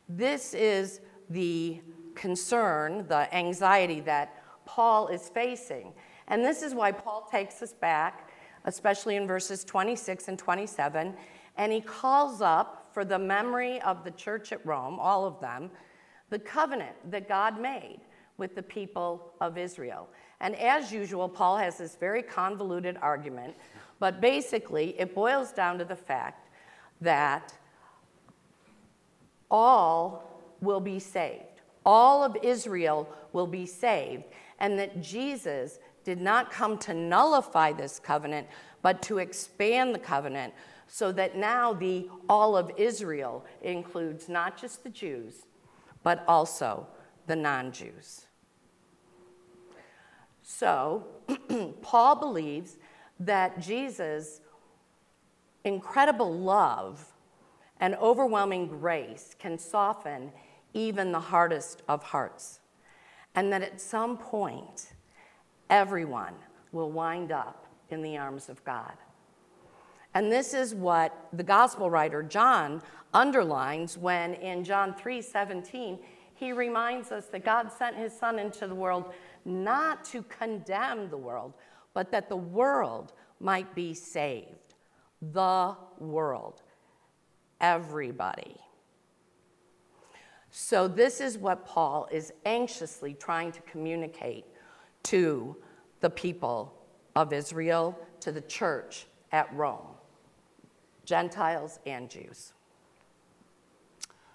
This 0.08 0.54
is 0.54 1.00
the 1.30 1.80
concern, 2.14 3.06
the 3.08 3.32
anxiety 3.34 4.00
that 4.00 4.42
Paul 4.64 5.08
is 5.08 5.28
facing. 5.28 5.92
And 6.28 6.44
this 6.44 6.62
is 6.62 6.74
why 6.74 6.92
Paul 6.92 7.28
takes 7.30 7.62
us 7.62 7.72
back, 7.72 8.30
especially 8.64 9.16
in 9.16 9.26
verses 9.26 9.64
26 9.64 10.28
and 10.28 10.38
27, 10.38 11.14
and 11.56 11.72
he 11.72 11.80
calls 11.80 12.40
up 12.40 12.90
for 12.92 13.04
the 13.04 13.18
memory 13.18 13.80
of 13.82 14.04
the 14.04 14.10
church 14.12 14.52
at 14.52 14.64
Rome, 14.64 14.98
all 14.98 15.26
of 15.26 15.40
them, 15.40 15.70
the 16.30 16.38
covenant 16.38 16.96
that 17.10 17.28
God 17.28 17.60
made 17.60 18.00
with 18.36 18.54
the 18.54 18.62
people 18.62 19.32
of 19.40 19.58
Israel. 19.58 20.08
And 20.40 20.54
as 20.56 20.92
usual, 20.92 21.28
Paul 21.28 21.56
has 21.56 21.78
this 21.78 21.96
very 21.96 22.22
convoluted 22.22 22.96
argument, 23.02 23.54
but 23.98 24.20
basically 24.20 24.98
it 24.98 25.14
boils 25.14 25.52
down 25.52 25.78
to 25.78 25.84
the 25.84 25.96
fact 25.96 26.48
that 27.00 27.52
all 29.50 30.40
will 30.60 30.80
be 30.80 30.98
saved. 30.98 31.44
All 31.84 32.22
of 32.22 32.36
Israel 32.42 33.08
will 33.32 33.46
be 33.46 33.66
saved, 33.66 34.24
and 34.58 34.78
that 34.78 35.00
Jesus 35.00 35.78
did 36.04 36.20
not 36.20 36.50
come 36.50 36.78
to 36.78 36.94
nullify 36.94 37.72
this 37.72 37.98
covenant, 37.98 38.46
but 38.82 39.02
to 39.02 39.18
expand 39.18 39.94
the 39.94 39.98
covenant 39.98 40.52
so 40.86 41.12
that 41.12 41.36
now 41.36 41.72
the 41.72 42.08
all 42.28 42.56
of 42.56 42.70
Israel 42.76 43.44
includes 43.62 44.28
not 44.28 44.58
just 44.58 44.82
the 44.82 44.90
Jews, 44.90 45.44
but 46.08 46.24
also 46.26 46.86
the 47.26 47.36
non 47.36 47.70
Jews. 47.70 48.28
So, 50.42 51.06
Paul 51.82 52.16
believes 52.16 52.78
that 53.20 53.60
Jesus' 53.60 54.40
incredible 55.64 56.32
love 56.32 57.12
and 57.78 57.94
overwhelming 57.96 58.68
grace 58.68 59.36
can 59.38 59.58
soften 59.58 60.32
even 60.72 61.12
the 61.12 61.20
hardest 61.20 61.82
of 61.88 62.02
hearts, 62.02 62.60
and 63.34 63.52
that 63.52 63.60
at 63.60 63.78
some 63.78 64.16
point, 64.16 64.94
everyone 65.68 66.36
will 66.72 66.90
wind 66.90 67.32
up 67.32 67.66
in 67.90 68.00
the 68.00 68.16
arms 68.16 68.48
of 68.48 68.64
God. 68.64 68.94
And 70.18 70.32
this 70.32 70.52
is 70.52 70.74
what 70.74 71.28
the 71.32 71.44
gospel 71.44 71.90
writer 71.90 72.24
John 72.24 72.82
underlines 73.14 73.96
when 73.96 74.34
in 74.34 74.64
John 74.64 74.92
3 74.92 75.22
17, 75.22 75.96
he 76.34 76.50
reminds 76.50 77.12
us 77.12 77.26
that 77.26 77.44
God 77.44 77.70
sent 77.70 77.94
his 77.94 78.12
son 78.12 78.40
into 78.40 78.66
the 78.66 78.74
world 78.74 79.12
not 79.44 80.04
to 80.06 80.24
condemn 80.24 81.08
the 81.08 81.16
world, 81.16 81.54
but 81.94 82.10
that 82.10 82.28
the 82.28 82.36
world 82.36 83.12
might 83.38 83.72
be 83.76 83.94
saved. 83.94 84.74
The 85.22 85.76
world. 86.00 86.62
Everybody. 87.60 88.56
So, 90.50 90.88
this 90.88 91.20
is 91.20 91.38
what 91.38 91.64
Paul 91.64 92.08
is 92.10 92.32
anxiously 92.44 93.14
trying 93.14 93.52
to 93.52 93.60
communicate 93.60 94.46
to 95.04 95.54
the 96.00 96.10
people 96.10 96.74
of 97.14 97.32
Israel, 97.32 97.96
to 98.18 98.32
the 98.32 98.40
church 98.40 99.06
at 99.30 99.54
Rome, 99.54 99.94
Gentiles 101.08 101.78
and 101.86 102.10
Jews. 102.10 102.52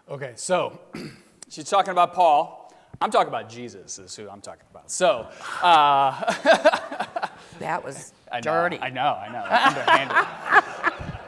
Okay, 0.09 0.31
so 0.35 0.79
she's 1.47 1.69
talking 1.69 1.91
about 1.91 2.15
Paul. 2.15 2.73
I'm 2.99 3.11
talking 3.11 3.27
about 3.27 3.47
Jesus, 3.47 3.99
is 3.99 4.15
who 4.15 4.27
I'm 4.27 4.41
talking 4.41 4.65
about. 4.71 4.89
So, 4.89 5.27
uh, 5.61 6.33
that 7.59 7.83
was 7.83 8.11
I 8.31 8.37
know, 8.37 8.41
dirty. 8.41 8.79
I 8.79 8.89
know, 8.89 9.13
I 9.13 9.31
know. 9.31 9.43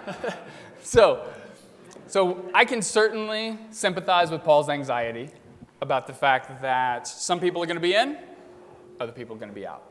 Underhanded. 0.07 0.33
so, 0.81 1.27
so 2.07 2.49
I 2.55 2.65
can 2.65 2.81
certainly 2.81 3.59
sympathize 3.69 4.31
with 4.31 4.43
Paul's 4.43 4.69
anxiety 4.69 5.29
about 5.79 6.07
the 6.07 6.13
fact 6.13 6.59
that 6.63 7.07
some 7.07 7.39
people 7.39 7.61
are 7.61 7.67
going 7.67 7.77
to 7.77 7.81
be 7.81 7.93
in, 7.93 8.17
other 8.99 9.11
people 9.11 9.35
are 9.35 9.39
going 9.39 9.51
to 9.51 9.55
be 9.55 9.67
out. 9.67 9.83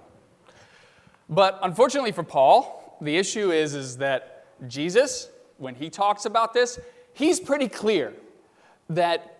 But 1.28 1.61
unfortunately 1.62 2.11
for 2.11 2.25
Paul, 2.25 2.99
the 3.00 3.16
issue 3.16 3.52
is, 3.52 3.76
is 3.76 3.99
that 3.99 4.46
Jesus, 4.68 5.28
when 5.58 5.75
he 5.75 5.90
talks 5.90 6.25
about 6.25 6.52
this, 6.52 6.78
he's 7.12 7.40
pretty 7.40 7.68
clear 7.68 8.12
that 8.88 9.30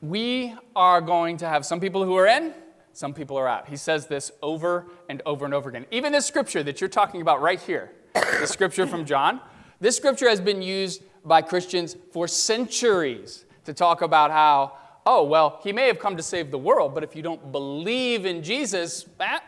we 0.00 0.54
are 0.74 1.00
going 1.00 1.36
to 1.38 1.48
have 1.48 1.66
some 1.66 1.80
people 1.80 2.04
who 2.04 2.16
are 2.16 2.26
in, 2.26 2.54
some 2.92 3.12
people 3.14 3.36
are 3.36 3.48
out. 3.48 3.68
He 3.68 3.76
says 3.76 4.06
this 4.06 4.32
over 4.42 4.86
and 5.08 5.22
over 5.26 5.44
and 5.44 5.54
over 5.54 5.68
again. 5.68 5.86
Even 5.90 6.12
this 6.12 6.26
scripture 6.26 6.62
that 6.62 6.80
you're 6.80 6.88
talking 6.88 7.20
about 7.20 7.40
right 7.40 7.60
here, 7.60 7.92
the 8.14 8.46
scripture 8.46 8.86
from 8.86 9.04
John, 9.04 9.40
this 9.80 9.96
scripture 9.96 10.28
has 10.28 10.40
been 10.40 10.62
used 10.62 11.02
by 11.24 11.42
Christians 11.42 11.96
for 12.12 12.26
centuries 12.26 13.44
to 13.64 13.74
talk 13.74 14.02
about 14.02 14.30
how, 14.30 14.76
oh, 15.06 15.24
well, 15.24 15.60
he 15.62 15.72
may 15.72 15.86
have 15.86 15.98
come 15.98 16.16
to 16.16 16.22
save 16.22 16.50
the 16.50 16.58
world, 16.58 16.94
but 16.94 17.04
if 17.04 17.14
you 17.14 17.22
don't 17.22 17.52
believe 17.52 18.26
in 18.26 18.42
Jesus, 18.42 19.06
eh, 19.20 19.38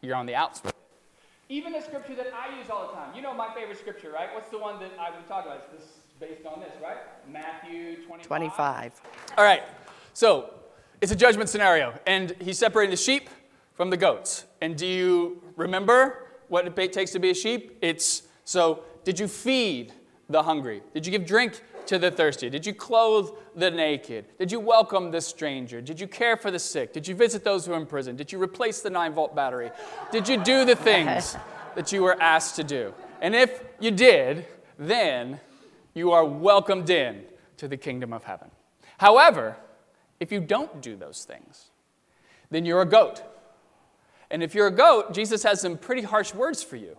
you're 0.00 0.16
on 0.16 0.26
the 0.26 0.34
outs. 0.34 0.60
Even 1.48 1.72
the 1.72 1.80
scripture 1.80 2.14
that 2.14 2.28
I 2.32 2.58
use 2.58 2.70
all 2.70 2.88
the 2.88 2.92
time. 2.94 3.14
You 3.14 3.20
know 3.20 3.34
my 3.34 3.52
favorite 3.54 3.78
scripture, 3.78 4.10
right? 4.10 4.32
What's 4.32 4.48
the 4.48 4.58
one 4.58 4.80
that 4.80 4.92
I 4.98 5.14
would 5.14 5.26
talk 5.28 5.44
about? 5.44 5.64
It's 5.72 5.84
this 5.84 5.92
based 6.18 6.46
on 6.46 6.60
this, 6.60 6.72
right? 6.82 6.96
Matthew 7.30 7.96
25. 8.06 8.26
25. 8.26 9.02
All 9.36 9.44
right. 9.44 9.62
So 10.14 10.54
it's 11.00 11.12
a 11.12 11.16
judgment 11.16 11.50
scenario, 11.50 11.92
and 12.06 12.34
he's 12.40 12.58
separating 12.58 12.90
the 12.90 12.96
sheep 12.96 13.28
from 13.74 13.90
the 13.90 13.96
goats. 13.96 14.44
And 14.62 14.76
do 14.76 14.86
you 14.86 15.42
remember 15.56 16.28
what 16.48 16.66
it 16.66 16.92
takes 16.92 17.10
to 17.12 17.18
be 17.18 17.30
a 17.30 17.34
sheep? 17.34 17.76
It's 17.82 18.22
so, 18.44 18.84
did 19.04 19.18
you 19.18 19.28
feed 19.28 19.92
the 20.30 20.42
hungry? 20.42 20.82
Did 20.94 21.04
you 21.04 21.12
give 21.12 21.26
drink 21.26 21.62
to 21.86 21.98
the 21.98 22.10
thirsty? 22.10 22.50
Did 22.50 22.66
you 22.66 22.74
clothe 22.74 23.30
the 23.54 23.70
naked? 23.70 24.26
Did 24.38 24.50
you 24.50 24.60
welcome 24.60 25.10
the 25.10 25.20
stranger? 25.20 25.80
Did 25.80 26.00
you 26.00 26.06
care 26.06 26.36
for 26.36 26.50
the 26.50 26.58
sick? 26.58 26.92
Did 26.92 27.06
you 27.06 27.14
visit 27.14 27.44
those 27.44 27.66
who 27.66 27.72
are 27.72 27.80
in 27.80 27.86
prison? 27.86 28.16
Did 28.16 28.32
you 28.32 28.42
replace 28.42 28.80
the 28.80 28.90
9 28.90 29.12
volt 29.12 29.34
battery? 29.34 29.70
Did 30.10 30.28
you 30.28 30.42
do 30.42 30.64
the 30.64 30.76
things 30.76 31.36
that 31.74 31.92
you 31.92 32.02
were 32.02 32.20
asked 32.20 32.56
to 32.56 32.64
do? 32.64 32.94
And 33.20 33.34
if 33.34 33.62
you 33.80 33.90
did, 33.90 34.46
then 34.78 35.40
you 35.94 36.12
are 36.12 36.24
welcomed 36.24 36.90
in 36.90 37.22
to 37.56 37.68
the 37.68 37.76
kingdom 37.76 38.12
of 38.12 38.24
heaven. 38.24 38.50
However, 38.98 39.56
if 40.20 40.32
you 40.32 40.40
don't 40.40 40.80
do 40.80 40.96
those 40.96 41.24
things, 41.24 41.70
then 42.50 42.64
you're 42.64 42.82
a 42.82 42.86
goat. 42.86 43.22
And 44.30 44.42
if 44.42 44.54
you're 44.54 44.66
a 44.66 44.72
goat, 44.72 45.12
Jesus 45.12 45.42
has 45.42 45.60
some 45.60 45.78
pretty 45.78 46.02
harsh 46.02 46.34
words 46.34 46.62
for 46.62 46.76
you. 46.76 46.96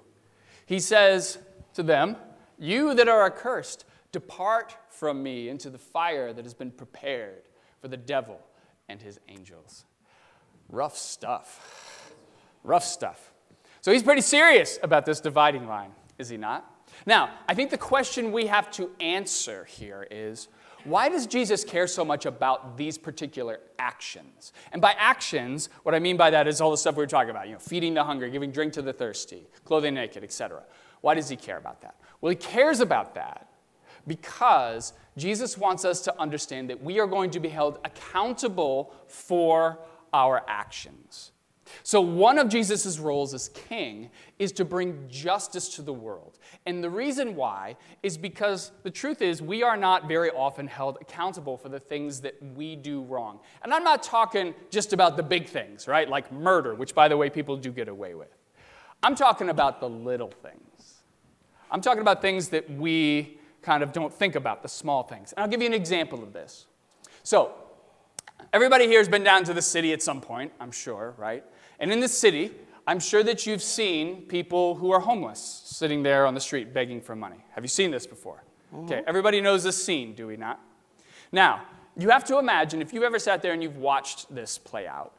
He 0.65 0.79
says 0.79 1.37
to 1.73 1.83
them, 1.83 2.15
You 2.57 2.93
that 2.93 3.07
are 3.07 3.25
accursed, 3.25 3.85
depart 4.15 4.77
from 4.87 5.21
me 5.21 5.49
into 5.49 5.69
the 5.69 5.77
fire 5.77 6.31
that 6.31 6.45
has 6.45 6.53
been 6.53 6.71
prepared 6.71 7.49
for 7.81 7.89
the 7.89 7.97
devil 7.97 8.39
and 8.87 9.01
his 9.01 9.19
angels. 9.27 9.83
Rough 10.69 10.95
stuff. 10.95 12.13
Rough 12.63 12.85
stuff. 12.85 13.33
So 13.81 13.91
he's 13.91 14.03
pretty 14.03 14.21
serious 14.21 14.79
about 14.81 15.05
this 15.05 15.19
dividing 15.19 15.67
line, 15.67 15.91
is 16.17 16.29
he 16.29 16.37
not? 16.37 16.65
Now, 17.05 17.29
I 17.49 17.55
think 17.55 17.71
the 17.71 17.77
question 17.77 18.31
we 18.31 18.47
have 18.47 18.71
to 18.71 18.89
answer 19.01 19.65
here 19.65 20.07
is 20.09 20.47
why 20.85 21.09
does 21.09 21.27
Jesus 21.27 21.65
care 21.65 21.85
so 21.85 22.05
much 22.05 22.25
about 22.25 22.77
these 22.77 22.97
particular 22.97 23.59
actions? 23.77 24.53
And 24.71 24.81
by 24.81 24.93
actions, 24.97 25.67
what 25.83 25.93
I 25.93 25.99
mean 25.99 26.15
by 26.15 26.29
that 26.29 26.47
is 26.47 26.61
all 26.61 26.71
the 26.71 26.77
stuff 26.77 26.95
we 26.95 27.03
were 27.03 27.07
talking 27.07 27.31
about, 27.31 27.47
you 27.47 27.53
know, 27.55 27.59
feeding 27.59 27.93
the 27.93 28.03
hungry, 28.05 28.31
giving 28.31 28.51
drink 28.51 28.71
to 28.73 28.81
the 28.81 28.93
thirsty, 28.93 29.45
clothing 29.65 29.93
the 29.93 29.99
naked, 29.99 30.23
etc. 30.23 30.63
Why 31.01 31.15
does 31.15 31.27
he 31.27 31.35
care 31.35 31.57
about 31.57 31.81
that? 31.81 31.95
Well, 32.21 32.29
he 32.29 32.37
cares 32.37 32.79
about 32.79 33.15
that 33.15 33.49
because 34.07 34.93
Jesus 35.17 35.57
wants 35.57 35.85
us 35.85 36.01
to 36.01 36.19
understand 36.19 36.69
that 36.69 36.81
we 36.81 36.99
are 36.99 37.07
going 37.07 37.31
to 37.31 37.39
be 37.39 37.49
held 37.49 37.79
accountable 37.83 38.93
for 39.07 39.79
our 40.13 40.43
actions. 40.47 41.31
So, 41.83 41.99
one 41.99 42.37
of 42.37 42.47
Jesus' 42.47 42.99
roles 42.99 43.33
as 43.33 43.49
king 43.49 44.09
is 44.39 44.51
to 44.53 44.65
bring 44.65 45.07
justice 45.09 45.69
to 45.75 45.81
the 45.81 45.93
world. 45.93 46.37
And 46.65 46.83
the 46.83 46.89
reason 46.89 47.35
why 47.35 47.75
is 48.03 48.17
because 48.17 48.71
the 48.83 48.91
truth 48.91 49.21
is, 49.21 49.41
we 49.41 49.63
are 49.63 49.75
not 49.75 50.07
very 50.07 50.29
often 50.29 50.67
held 50.67 50.97
accountable 51.01 51.57
for 51.57 51.69
the 51.69 51.79
things 51.79 52.21
that 52.21 52.35
we 52.55 52.75
do 52.75 53.01
wrong. 53.03 53.39
And 53.63 53.73
I'm 53.73 53.83
not 53.83 54.03
talking 54.03 54.53
just 54.69 54.93
about 54.93 55.17
the 55.17 55.23
big 55.23 55.47
things, 55.47 55.87
right? 55.87 56.07
Like 56.07 56.31
murder, 56.31 56.75
which, 56.75 56.93
by 56.93 57.07
the 57.07 57.17
way, 57.17 57.29
people 57.29 57.57
do 57.57 57.71
get 57.71 57.87
away 57.87 58.13
with. 58.13 58.35
I'm 59.01 59.15
talking 59.15 59.49
about 59.49 59.79
the 59.79 59.89
little 59.89 60.31
things. 60.31 61.01
I'm 61.71 61.81
talking 61.81 62.01
about 62.01 62.21
things 62.21 62.49
that 62.49 62.69
we 62.69 63.39
kind 63.65 63.81
of 63.81 63.91
don't 63.91 64.13
think 64.13 64.35
about, 64.35 64.61
the 64.61 64.69
small 64.69 65.03
things. 65.03 65.33
And 65.33 65.41
I'll 65.41 65.49
give 65.49 65.61
you 65.61 65.67
an 65.67 65.73
example 65.73 66.21
of 66.21 66.31
this. 66.31 66.67
So, 67.23 67.53
everybody 68.53 68.85
here 68.85 68.99
has 68.99 69.09
been 69.09 69.23
down 69.23 69.43
to 69.45 69.53
the 69.53 69.61
city 69.61 69.91
at 69.91 70.03
some 70.03 70.21
point, 70.21 70.51
I'm 70.59 70.71
sure, 70.71 71.15
right? 71.17 71.43
And 71.79 71.91
in 71.91 71.99
the 71.99 72.07
city, 72.07 72.51
I'm 72.87 72.99
sure 72.99 73.23
that 73.23 73.47
you've 73.47 73.63
seen 73.63 74.21
people 74.27 74.75
who 74.75 74.91
are 74.91 74.99
homeless 74.99 75.39
sitting 75.65 76.03
there 76.03 76.27
on 76.27 76.35
the 76.35 76.39
street 76.39 76.73
begging 76.73 77.01
for 77.01 77.15
money. 77.15 77.43
Have 77.51 77.63
you 77.63 77.67
seen 77.67 77.89
this 77.89 78.05
before? 78.05 78.43
Mm-hmm. 78.73 78.85
Okay, 78.85 79.01
everybody 79.07 79.41
knows 79.41 79.63
this 79.63 79.83
scene, 79.83 80.13
do 80.13 80.27
we 80.27 80.37
not? 80.37 80.59
Now, 81.31 81.63
you 81.97 82.09
have 82.09 82.23
to 82.25 82.37
imagine 82.37 82.81
if 82.81 82.93
you've 82.93 83.03
ever 83.03 83.17
sat 83.17 83.41
there 83.41 83.53
and 83.53 83.63
you've 83.63 83.77
watched 83.77 84.33
this 84.33 84.59
play 84.59 84.85
out, 84.85 85.13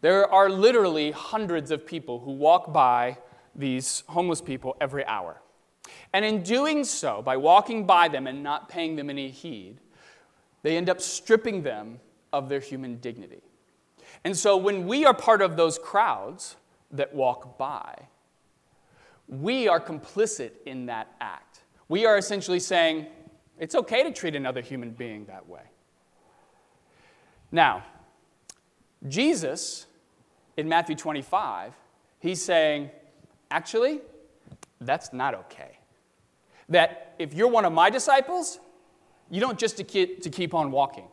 there 0.00 0.26
are 0.32 0.48
literally 0.48 1.10
hundreds 1.10 1.70
of 1.70 1.86
people 1.86 2.20
who 2.20 2.32
walk 2.32 2.72
by 2.72 3.18
these 3.54 4.04
homeless 4.08 4.40
people 4.40 4.76
every 4.80 5.04
hour. 5.04 5.42
And 6.12 6.24
in 6.24 6.42
doing 6.42 6.84
so, 6.84 7.22
by 7.22 7.36
walking 7.36 7.86
by 7.86 8.08
them 8.08 8.26
and 8.26 8.42
not 8.42 8.68
paying 8.68 8.96
them 8.96 9.10
any 9.10 9.30
heed, 9.30 9.78
they 10.62 10.76
end 10.76 10.88
up 10.88 11.00
stripping 11.00 11.62
them 11.62 12.00
of 12.32 12.48
their 12.48 12.60
human 12.60 12.96
dignity. 12.96 13.42
And 14.24 14.36
so 14.36 14.56
when 14.56 14.86
we 14.86 15.04
are 15.04 15.14
part 15.14 15.42
of 15.42 15.56
those 15.56 15.78
crowds 15.78 16.56
that 16.90 17.14
walk 17.14 17.56
by, 17.56 18.06
we 19.28 19.68
are 19.68 19.80
complicit 19.80 20.50
in 20.66 20.86
that 20.86 21.14
act. 21.20 21.60
We 21.88 22.04
are 22.04 22.18
essentially 22.18 22.60
saying, 22.60 23.06
it's 23.58 23.74
okay 23.74 24.02
to 24.02 24.10
treat 24.10 24.34
another 24.34 24.60
human 24.60 24.90
being 24.90 25.26
that 25.26 25.48
way. 25.48 25.62
Now, 27.52 27.84
Jesus, 29.08 29.86
in 30.56 30.68
Matthew 30.68 30.96
25, 30.96 31.72
he's 32.18 32.42
saying, 32.42 32.90
actually, 33.50 34.00
that's 34.80 35.12
not 35.12 35.34
okay. 35.34 35.78
That 36.70 37.14
if 37.18 37.34
you're 37.34 37.48
one 37.48 37.64
of 37.64 37.72
my 37.72 37.90
disciples, 37.90 38.58
you 39.30 39.40
don't 39.40 39.58
just 39.58 39.76
to 39.76 39.84
keep, 39.84 40.22
to 40.22 40.30
keep 40.30 40.54
on 40.54 40.70
walking. 40.70 41.06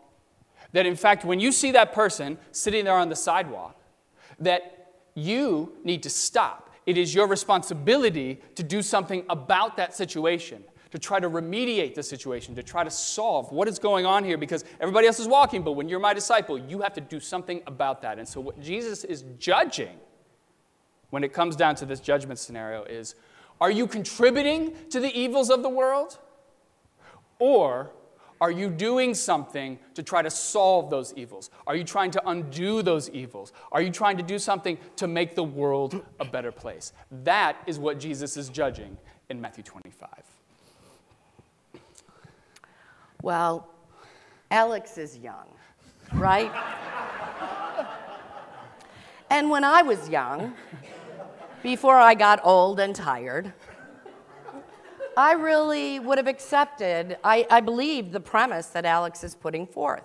That 0.73 0.85
in 0.85 0.95
fact, 0.95 1.25
when 1.25 1.39
you 1.39 1.51
see 1.51 1.71
that 1.71 1.93
person 1.93 2.37
sitting 2.51 2.85
there 2.85 2.97
on 2.97 3.09
the 3.09 3.15
sidewalk, 3.15 3.79
that 4.39 4.93
you 5.13 5.73
need 5.83 6.03
to 6.03 6.09
stop. 6.09 6.69
It 6.85 6.97
is 6.97 7.13
your 7.13 7.27
responsibility 7.27 8.39
to 8.55 8.63
do 8.63 8.81
something 8.81 9.25
about 9.29 9.75
that 9.77 9.93
situation, 9.93 10.63
to 10.91 10.99
try 10.99 11.19
to 11.19 11.29
remediate 11.29 11.95
the 11.95 12.03
situation, 12.03 12.55
to 12.55 12.63
try 12.63 12.83
to 12.83 12.89
solve 12.91 13.51
what 13.51 13.67
is 13.67 13.79
going 13.79 14.05
on 14.05 14.23
here 14.23 14.37
because 14.37 14.63
everybody 14.79 15.07
else 15.07 15.19
is 15.19 15.27
walking, 15.27 15.63
but 15.63 15.73
when 15.73 15.89
you're 15.89 15.99
my 15.99 16.13
disciple, 16.13 16.57
you 16.57 16.81
have 16.81 16.93
to 16.93 17.01
do 17.01 17.19
something 17.19 17.61
about 17.67 18.01
that. 18.03 18.19
And 18.19 18.27
so, 18.27 18.39
what 18.39 18.59
Jesus 18.61 19.03
is 19.03 19.25
judging 19.37 19.97
when 21.09 21.23
it 21.23 21.33
comes 21.33 21.55
down 21.55 21.75
to 21.75 21.85
this 21.85 21.99
judgment 21.99 22.39
scenario 22.39 22.83
is 22.83 23.15
are 23.59 23.71
you 23.71 23.87
contributing 23.87 24.73
to 24.89 24.99
the 24.99 25.15
evils 25.17 25.49
of 25.49 25.63
the 25.63 25.69
world? 25.69 26.17
Or 27.39 27.91
are 28.39 28.51
you 28.51 28.69
doing 28.69 29.13
something 29.13 29.79
to 29.95 30.03
try 30.03 30.21
to 30.21 30.29
solve 30.29 30.89
those 30.89 31.13
evils? 31.15 31.49
Are 31.65 31.75
you 31.75 31.83
trying 31.83 32.11
to 32.11 32.29
undo 32.29 32.81
those 32.81 33.09
evils? 33.09 33.51
Are 33.71 33.81
you 33.81 33.89
trying 33.89 34.17
to 34.17 34.23
do 34.23 34.37
something 34.37 34.77
to 34.97 35.07
make 35.07 35.35
the 35.35 35.43
world 35.43 36.03
a 36.19 36.25
better 36.25 36.51
place? 36.51 36.93
That 37.23 37.57
is 37.65 37.79
what 37.79 37.99
Jesus 37.99 38.37
is 38.37 38.49
judging 38.49 38.97
in 39.29 39.41
Matthew 39.41 39.63
25. 39.63 40.09
Well, 43.23 43.67
Alex 44.51 44.97
is 44.97 45.17
young, 45.17 45.47
right? 46.13 46.51
and 49.31 49.49
when 49.49 49.63
I 49.63 49.81
was 49.81 50.07
young, 50.07 50.53
before 51.63 51.97
I 51.97 52.13
got 52.13 52.39
old 52.43 52.79
and 52.79 52.95
tired, 52.95 53.53
I 55.15 55.33
really 55.33 55.99
would 55.99 56.17
have 56.17 56.27
accepted, 56.27 57.17
I, 57.23 57.47
I 57.49 57.61
believe, 57.61 58.11
the 58.11 58.19
premise 58.19 58.67
that 58.67 58.85
Alex 58.85 59.23
is 59.23 59.35
putting 59.35 59.65
forth 59.65 60.03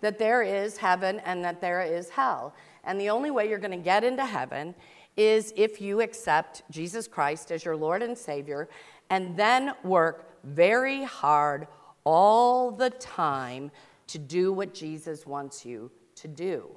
that 0.00 0.18
there 0.18 0.42
is 0.42 0.76
heaven 0.76 1.20
and 1.24 1.44
that 1.44 1.60
there 1.60 1.82
is 1.82 2.10
hell. 2.10 2.54
And 2.84 3.00
the 3.00 3.10
only 3.10 3.30
way 3.30 3.48
you're 3.48 3.58
going 3.58 3.72
to 3.72 3.76
get 3.76 4.04
into 4.04 4.24
heaven 4.24 4.74
is 5.16 5.52
if 5.56 5.80
you 5.80 6.00
accept 6.00 6.62
Jesus 6.70 7.08
Christ 7.08 7.50
as 7.50 7.64
your 7.64 7.76
Lord 7.76 8.02
and 8.02 8.16
Savior 8.16 8.68
and 9.10 9.36
then 9.36 9.72
work 9.82 10.38
very 10.44 11.02
hard 11.02 11.66
all 12.04 12.70
the 12.70 12.90
time 12.90 13.70
to 14.06 14.18
do 14.18 14.52
what 14.52 14.72
Jesus 14.72 15.26
wants 15.26 15.66
you 15.66 15.90
to 16.14 16.28
do. 16.28 16.70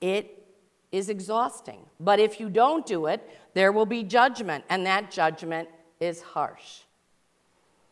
It 0.00 0.45
is 0.96 1.08
exhausting. 1.08 1.80
But 2.00 2.18
if 2.18 2.40
you 2.40 2.48
don't 2.48 2.86
do 2.86 3.06
it, 3.06 3.28
there 3.54 3.72
will 3.72 3.86
be 3.86 4.02
judgment, 4.02 4.64
and 4.68 4.86
that 4.86 5.10
judgment 5.10 5.68
is 6.00 6.22
harsh. 6.22 6.80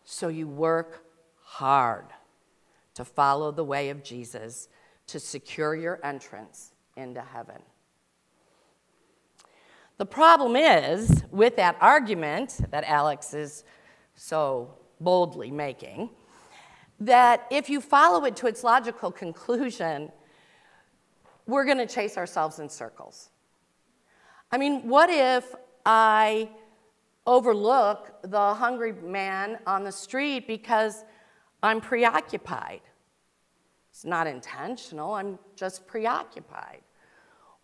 So 0.04 0.28
you 0.28 0.46
work 0.46 1.04
hard 1.42 2.06
to 2.94 3.04
follow 3.04 3.50
the 3.50 3.64
way 3.64 3.90
of 3.90 4.02
Jesus 4.02 4.68
to 5.06 5.20
secure 5.20 5.74
your 5.74 6.00
entrance 6.04 6.72
into 6.96 7.20
heaven. 7.20 7.60
The 9.96 10.06
problem 10.06 10.56
is, 10.56 11.24
with 11.30 11.56
that 11.56 11.76
argument 11.80 12.60
that 12.70 12.84
Alex 12.84 13.32
is 13.32 13.64
so 14.14 14.74
boldly 15.00 15.50
making, 15.50 16.10
that 17.00 17.46
if 17.50 17.68
you 17.68 17.80
follow 17.80 18.24
it 18.24 18.36
to 18.36 18.46
its 18.46 18.64
logical 18.64 19.10
conclusion, 19.10 20.10
we're 21.46 21.64
going 21.64 21.78
to 21.78 21.86
chase 21.86 22.16
ourselves 22.16 22.58
in 22.58 22.68
circles. 22.68 23.30
I 24.50 24.58
mean, 24.58 24.88
what 24.88 25.10
if 25.10 25.54
I 25.84 26.48
overlook 27.26 28.14
the 28.22 28.54
hungry 28.54 28.92
man 28.92 29.58
on 29.66 29.84
the 29.84 29.92
street 29.92 30.46
because 30.46 31.04
I'm 31.62 31.80
preoccupied? 31.80 32.82
It's 33.90 34.04
not 34.04 34.26
intentional, 34.26 35.14
I'm 35.14 35.38
just 35.56 35.86
preoccupied. 35.86 36.82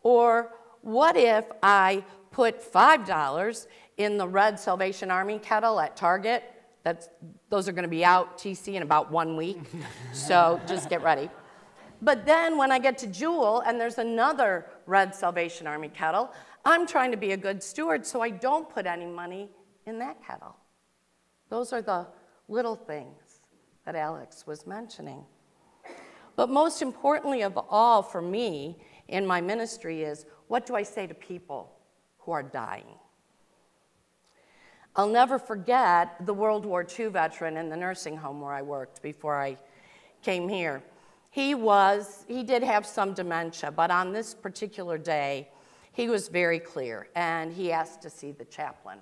Or 0.03 0.53
what 0.83 1.17
if 1.17 1.45
I 1.63 2.05
put 2.31 2.61
$5 2.61 3.67
in 3.97 4.17
the 4.17 4.29
red 4.29 4.59
Salvation 4.59 5.11
Army 5.11 5.39
kettle 5.39 5.81
at 5.81 5.97
Target? 5.97 6.45
That's, 6.83 7.09
those 7.51 7.69
are 7.69 7.73
going 7.73 7.83
to 7.83 7.89
be 7.89 8.05
out, 8.05 8.39
TC, 8.39 8.75
in 8.75 8.83
about 8.83 9.11
one 9.11 9.37
week. 9.37 9.59
so 10.13 10.61
just 10.67 10.89
get 10.89 11.03
ready. 11.03 11.29
But 12.03 12.25
then 12.25 12.57
when 12.57 12.73
I 12.73 12.79
get 12.79 12.97
to 12.99 13.07
Jewel 13.07 13.61
and 13.61 13.81
there's 13.81 13.99
another 13.99 14.67
Red 14.87 15.15
Salvation 15.15 15.67
Army 15.67 15.89
kettle, 15.89 16.31
I'm 16.65 16.87
trying 16.87 17.11
to 17.11 17.17
be 17.17 17.33
a 17.33 17.37
good 17.37 17.63
steward 17.63 18.07
so 18.07 18.21
I 18.21 18.31
don't 18.31 18.69
put 18.69 18.87
any 18.87 19.07
money 19.07 19.51
in 19.87 19.99
that 19.99 20.25
kettle. 20.27 20.57
Those 21.49 21.73
are 21.73 21.83
the 21.83 22.07
little 22.49 22.77
things 22.77 23.41
that 23.85 23.95
Alex 23.95 24.47
was 24.47 24.67
mentioning. 24.67 25.25
But 26.37 26.49
most 26.49 26.81
importantly 26.81 27.43
of 27.43 27.59
all 27.69 28.03
for 28.03 28.23
me 28.23 28.79
in 29.09 29.27
my 29.27 29.41
ministry 29.41 30.03
is 30.03 30.27
what 30.49 30.65
do 30.67 30.75
I 30.75 30.83
say 30.83 31.07
to 31.07 31.15
people 31.15 31.73
who 32.19 32.33
are 32.33 32.43
dying? 32.43 32.87
I'll 34.97 35.09
never 35.09 35.39
forget 35.39 36.27
the 36.27 36.35
World 36.35 36.67
War 36.67 36.87
II 36.99 37.09
veteran 37.09 37.57
in 37.57 37.69
the 37.69 37.77
nursing 37.77 38.17
home 38.17 38.41
where 38.41 38.53
I 38.53 38.63
worked 38.63 39.03
before 39.03 39.41
I 39.41 39.57
came 40.23 40.49
here. 40.49 40.83
He 41.31 41.55
was, 41.55 42.25
he 42.27 42.43
did 42.43 42.63
have 42.65 42.85
some 42.85 43.15
dementia, 43.15 43.71
but 43.71 43.91
on 43.91 44.13
this 44.13 44.35
particular 44.35 44.99
day, 44.99 45.49
he 45.93 46.09
was 46.09 46.29
very 46.29 46.59
clear 46.59 47.09
and 47.15 47.53
he 47.53 47.71
asked 47.71 48.03
to 48.03 48.11
see 48.11 48.33
the 48.33 48.45
chaplain. 48.45 48.99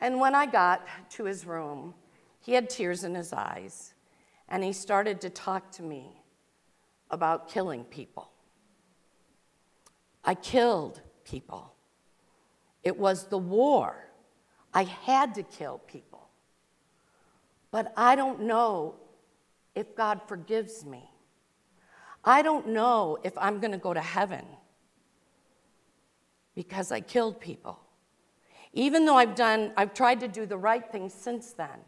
And 0.00 0.20
when 0.20 0.34
I 0.34 0.46
got 0.46 0.86
to 1.10 1.24
his 1.24 1.44
room, 1.44 1.94
he 2.40 2.52
had 2.52 2.70
tears 2.70 3.02
in 3.02 3.14
his 3.14 3.32
eyes 3.32 3.94
and 4.48 4.62
he 4.62 4.72
started 4.72 5.20
to 5.22 5.30
talk 5.30 5.72
to 5.72 5.82
me 5.82 6.22
about 7.10 7.48
killing 7.48 7.84
people. 7.84 8.30
I 10.24 10.34
killed 10.34 11.00
people. 11.24 11.72
It 12.84 12.96
was 12.96 13.26
the 13.26 13.38
war. 13.38 14.08
I 14.72 14.84
had 14.84 15.34
to 15.36 15.42
kill 15.42 15.78
people. 15.78 16.28
But 17.72 17.92
I 17.96 18.14
don't 18.14 18.42
know 18.42 18.94
if 19.76 19.94
God 19.94 20.20
forgives 20.26 20.84
me. 20.84 21.08
I 22.24 22.42
don't 22.42 22.68
know 22.68 23.18
if 23.22 23.38
I'm 23.38 23.60
going 23.60 23.70
to 23.70 23.78
go 23.78 23.94
to 23.94 24.00
heaven 24.00 24.44
because 26.56 26.90
I 26.90 27.00
killed 27.00 27.40
people. 27.40 27.78
Even 28.72 29.04
though 29.04 29.16
I've 29.16 29.36
done 29.36 29.72
I've 29.76 29.94
tried 29.94 30.20
to 30.20 30.28
do 30.28 30.46
the 30.46 30.58
right 30.58 30.90
thing 30.90 31.08
since 31.08 31.52
then. 31.52 31.78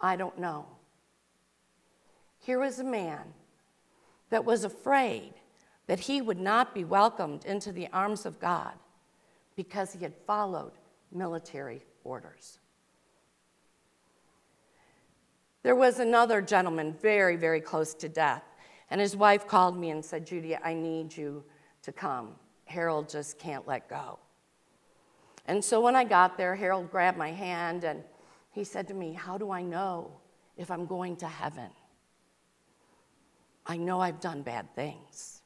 I 0.00 0.14
don't 0.16 0.38
know. 0.38 0.66
Here 2.38 2.60
was 2.60 2.78
a 2.78 2.84
man 2.84 3.22
that 4.30 4.44
was 4.44 4.64
afraid 4.64 5.34
that 5.86 6.00
he 6.00 6.20
would 6.20 6.40
not 6.40 6.74
be 6.74 6.84
welcomed 6.84 7.44
into 7.44 7.72
the 7.72 7.88
arms 7.92 8.26
of 8.26 8.38
God 8.38 8.74
because 9.56 9.92
he 9.92 10.00
had 10.00 10.14
followed 10.26 10.72
military 11.12 11.82
orders. 12.04 12.58
There 15.62 15.76
was 15.76 15.98
another 15.98 16.42
gentleman 16.42 16.92
very, 17.00 17.36
very 17.36 17.60
close 17.60 17.94
to 17.94 18.08
death, 18.08 18.42
and 18.90 19.00
his 19.00 19.16
wife 19.16 19.46
called 19.46 19.78
me 19.78 19.90
and 19.90 20.04
said, 20.04 20.26
Judy, 20.26 20.56
I 20.56 20.74
need 20.74 21.16
you 21.16 21.44
to 21.82 21.92
come. 21.92 22.34
Harold 22.64 23.08
just 23.08 23.38
can't 23.38 23.66
let 23.66 23.88
go. 23.88 24.18
And 25.46 25.64
so 25.64 25.80
when 25.80 25.96
I 25.96 26.04
got 26.04 26.36
there, 26.36 26.54
Harold 26.54 26.90
grabbed 26.90 27.18
my 27.18 27.32
hand 27.32 27.84
and 27.84 28.02
he 28.50 28.64
said 28.64 28.88
to 28.88 28.94
me, 28.94 29.12
How 29.12 29.38
do 29.38 29.50
I 29.50 29.62
know 29.62 30.12
if 30.56 30.70
I'm 30.70 30.86
going 30.86 31.16
to 31.16 31.26
heaven? 31.26 31.70
I 33.66 33.76
know 33.76 34.00
I've 34.00 34.20
done 34.20 34.42
bad 34.42 34.74
things. 34.74 35.42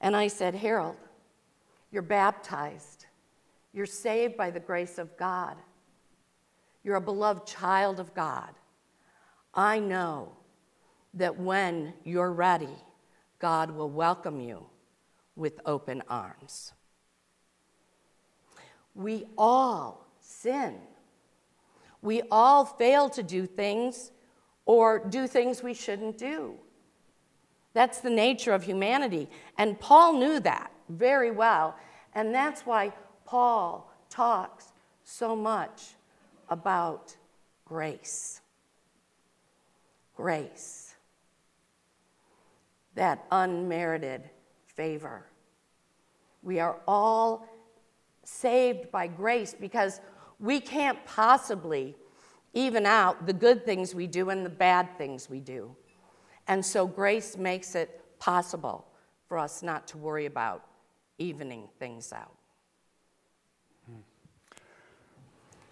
And 0.00 0.16
I 0.16 0.28
said, 0.28 0.54
Harold, 0.54 0.96
you're 1.90 2.02
baptized. 2.02 3.06
You're 3.72 3.86
saved 3.86 4.36
by 4.36 4.50
the 4.50 4.60
grace 4.60 4.98
of 4.98 5.16
God. 5.16 5.56
You're 6.82 6.96
a 6.96 7.00
beloved 7.00 7.46
child 7.46 8.00
of 8.00 8.14
God. 8.14 8.50
I 9.54 9.78
know 9.78 10.32
that 11.14 11.38
when 11.38 11.94
you're 12.04 12.32
ready, 12.32 12.76
God 13.38 13.70
will 13.70 13.90
welcome 13.90 14.40
you 14.40 14.66
with 15.34 15.60
open 15.66 16.02
arms. 16.08 16.72
We 18.94 19.24
all 19.36 20.06
sin. 20.20 20.76
We 22.02 22.22
all 22.30 22.64
fail 22.64 23.08
to 23.10 23.22
do 23.22 23.46
things 23.46 24.10
or 24.66 24.98
do 24.98 25.26
things 25.26 25.62
we 25.62 25.74
shouldn't 25.74 26.18
do. 26.18 26.54
That's 27.72 28.00
the 28.00 28.10
nature 28.10 28.52
of 28.52 28.62
humanity. 28.62 29.28
And 29.58 29.78
Paul 29.78 30.14
knew 30.14 30.40
that 30.40 30.70
very 30.88 31.30
well. 31.30 31.76
And 32.14 32.34
that's 32.34 32.62
why 32.62 32.92
Paul 33.24 33.90
talks 34.08 34.72
so 35.04 35.36
much 35.36 35.94
about 36.48 37.16
grace. 37.64 38.40
Grace. 40.20 40.94
That 42.94 43.24
unmerited 43.32 44.28
favor. 44.66 45.24
We 46.42 46.60
are 46.60 46.76
all 46.86 47.46
saved 48.22 48.90
by 48.90 49.06
grace 49.06 49.54
because 49.58 50.02
we 50.38 50.60
can't 50.60 51.02
possibly 51.06 51.96
even 52.52 52.84
out 52.84 53.24
the 53.26 53.32
good 53.32 53.64
things 53.64 53.94
we 53.94 54.06
do 54.06 54.28
and 54.28 54.44
the 54.44 54.50
bad 54.50 54.98
things 54.98 55.30
we 55.30 55.40
do. 55.40 55.74
And 56.48 56.62
so 56.62 56.86
grace 56.86 57.38
makes 57.38 57.74
it 57.74 58.02
possible 58.18 58.88
for 59.26 59.38
us 59.38 59.62
not 59.62 59.88
to 59.88 59.96
worry 59.96 60.26
about 60.26 60.66
evening 61.16 61.70
things 61.78 62.12
out. 62.12 62.34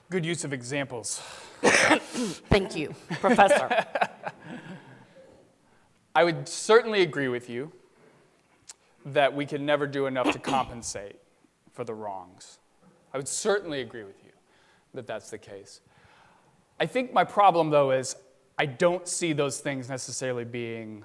Good 0.08 0.24
use 0.24 0.42
of 0.44 0.54
examples. 0.54 1.18
Thank 1.60 2.74
you, 2.74 2.94
Professor. 3.20 3.68
I 6.18 6.24
would 6.24 6.48
certainly 6.48 7.02
agree 7.02 7.28
with 7.28 7.48
you 7.48 7.70
that 9.06 9.36
we 9.36 9.46
can 9.46 9.64
never 9.64 9.86
do 9.86 10.06
enough 10.06 10.32
to 10.32 10.40
compensate 10.40 11.14
for 11.72 11.84
the 11.84 11.94
wrongs. 11.94 12.58
I 13.14 13.18
would 13.18 13.28
certainly 13.28 13.82
agree 13.82 14.02
with 14.02 14.16
you 14.24 14.32
that 14.94 15.06
that's 15.06 15.30
the 15.30 15.38
case. 15.38 15.80
I 16.80 16.86
think 16.86 17.12
my 17.12 17.22
problem, 17.22 17.70
though, 17.70 17.92
is 17.92 18.16
I 18.58 18.66
don't 18.66 19.06
see 19.06 19.32
those 19.32 19.60
things 19.60 19.88
necessarily 19.88 20.44
being 20.44 21.04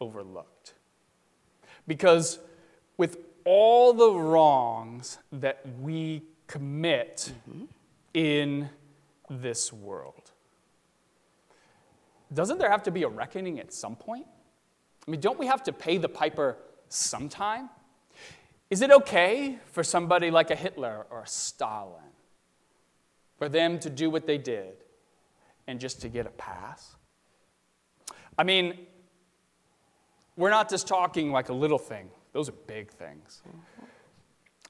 overlooked. 0.00 0.74
Because 1.86 2.40
with 2.96 3.18
all 3.44 3.92
the 3.92 4.10
wrongs 4.10 5.18
that 5.30 5.60
we 5.80 6.24
commit 6.48 7.32
mm-hmm. 7.48 7.66
in 8.12 8.70
this 9.30 9.72
world, 9.72 10.32
doesn't 12.34 12.58
there 12.58 12.72
have 12.72 12.82
to 12.82 12.90
be 12.90 13.04
a 13.04 13.08
reckoning 13.08 13.60
at 13.60 13.72
some 13.72 13.94
point? 13.94 14.26
I 15.08 15.10
mean, 15.10 15.20
don't 15.20 15.38
we 15.38 15.46
have 15.46 15.62
to 15.62 15.72
pay 15.72 15.96
the 15.96 16.08
piper 16.08 16.58
sometime? 16.90 17.70
Is 18.68 18.82
it 18.82 18.90
okay 18.90 19.56
for 19.72 19.82
somebody 19.82 20.30
like 20.30 20.50
a 20.50 20.54
Hitler 20.54 21.06
or 21.08 21.22
a 21.22 21.26
Stalin 21.26 22.12
for 23.38 23.48
them 23.48 23.78
to 23.78 23.88
do 23.88 24.10
what 24.10 24.26
they 24.26 24.36
did 24.36 24.74
and 25.66 25.80
just 25.80 26.02
to 26.02 26.10
get 26.10 26.26
a 26.26 26.30
pass? 26.30 26.96
I 28.36 28.44
mean, 28.44 28.80
we're 30.36 30.50
not 30.50 30.68
just 30.68 30.86
talking 30.86 31.32
like 31.32 31.48
a 31.48 31.54
little 31.54 31.78
thing, 31.78 32.10
those 32.34 32.50
are 32.50 32.58
big 32.66 32.90
things. 32.90 33.40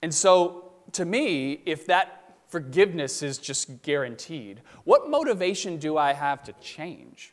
And 0.02 0.14
so, 0.14 0.70
to 0.92 1.04
me, 1.04 1.62
if 1.66 1.84
that 1.86 2.36
forgiveness 2.46 3.24
is 3.24 3.38
just 3.38 3.82
guaranteed, 3.82 4.62
what 4.84 5.10
motivation 5.10 5.78
do 5.78 5.96
I 5.96 6.12
have 6.12 6.44
to 6.44 6.52
change? 6.60 7.32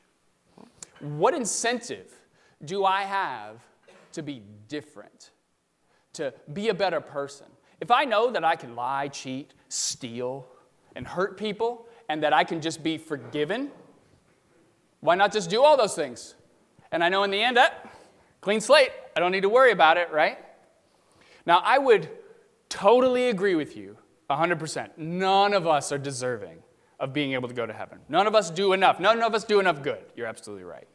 What 0.99 1.35
incentive 1.35 2.11
do 2.63 2.85
I 2.85 3.01
have 3.03 3.57
to 4.13 4.21
be 4.21 4.41
different, 4.67 5.31
to 6.13 6.33
be 6.53 6.69
a 6.69 6.73
better 6.73 7.01
person? 7.01 7.47
If 7.81 7.91
I 7.91 8.05
know 8.05 8.31
that 8.31 8.43
I 8.43 8.55
can 8.55 8.75
lie, 8.75 9.09
cheat, 9.09 9.53
steal, 9.67 10.47
and 10.95 11.05
hurt 11.05 11.37
people, 11.37 11.87
and 12.07 12.23
that 12.23 12.33
I 12.33 12.43
can 12.43 12.61
just 12.61 12.83
be 12.83 12.97
forgiven, 12.97 13.71
why 15.01 15.15
not 15.15 15.33
just 15.33 15.49
do 15.49 15.63
all 15.63 15.75
those 15.75 15.95
things? 15.95 16.35
And 16.91 17.03
I 17.03 17.09
know 17.09 17.23
in 17.23 17.31
the 17.31 17.41
end, 17.41 17.57
eh, 17.57 17.69
clean 18.41 18.61
slate, 18.61 18.91
I 19.15 19.19
don't 19.19 19.31
need 19.31 19.41
to 19.41 19.49
worry 19.49 19.71
about 19.71 19.97
it, 19.97 20.11
right? 20.11 20.37
Now, 21.45 21.61
I 21.63 21.77
would 21.77 22.09
totally 22.69 23.29
agree 23.29 23.55
with 23.55 23.75
you 23.75 23.97
100%. 24.29 24.97
None 24.97 25.53
of 25.53 25.67
us 25.67 25.91
are 25.91 25.97
deserving 25.97 26.59
of 26.99 27.13
being 27.13 27.33
able 27.33 27.47
to 27.47 27.53
go 27.53 27.65
to 27.65 27.73
heaven. 27.73 27.99
None 28.09 28.27
of 28.27 28.35
us 28.35 28.49
do 28.49 28.73
enough. 28.73 28.99
None 28.99 29.21
of 29.21 29.35
us 29.35 29.43
do 29.43 29.59
enough 29.59 29.81
good. 29.83 30.03
You're 30.15 30.27
absolutely 30.27 30.63
right. 30.63 30.87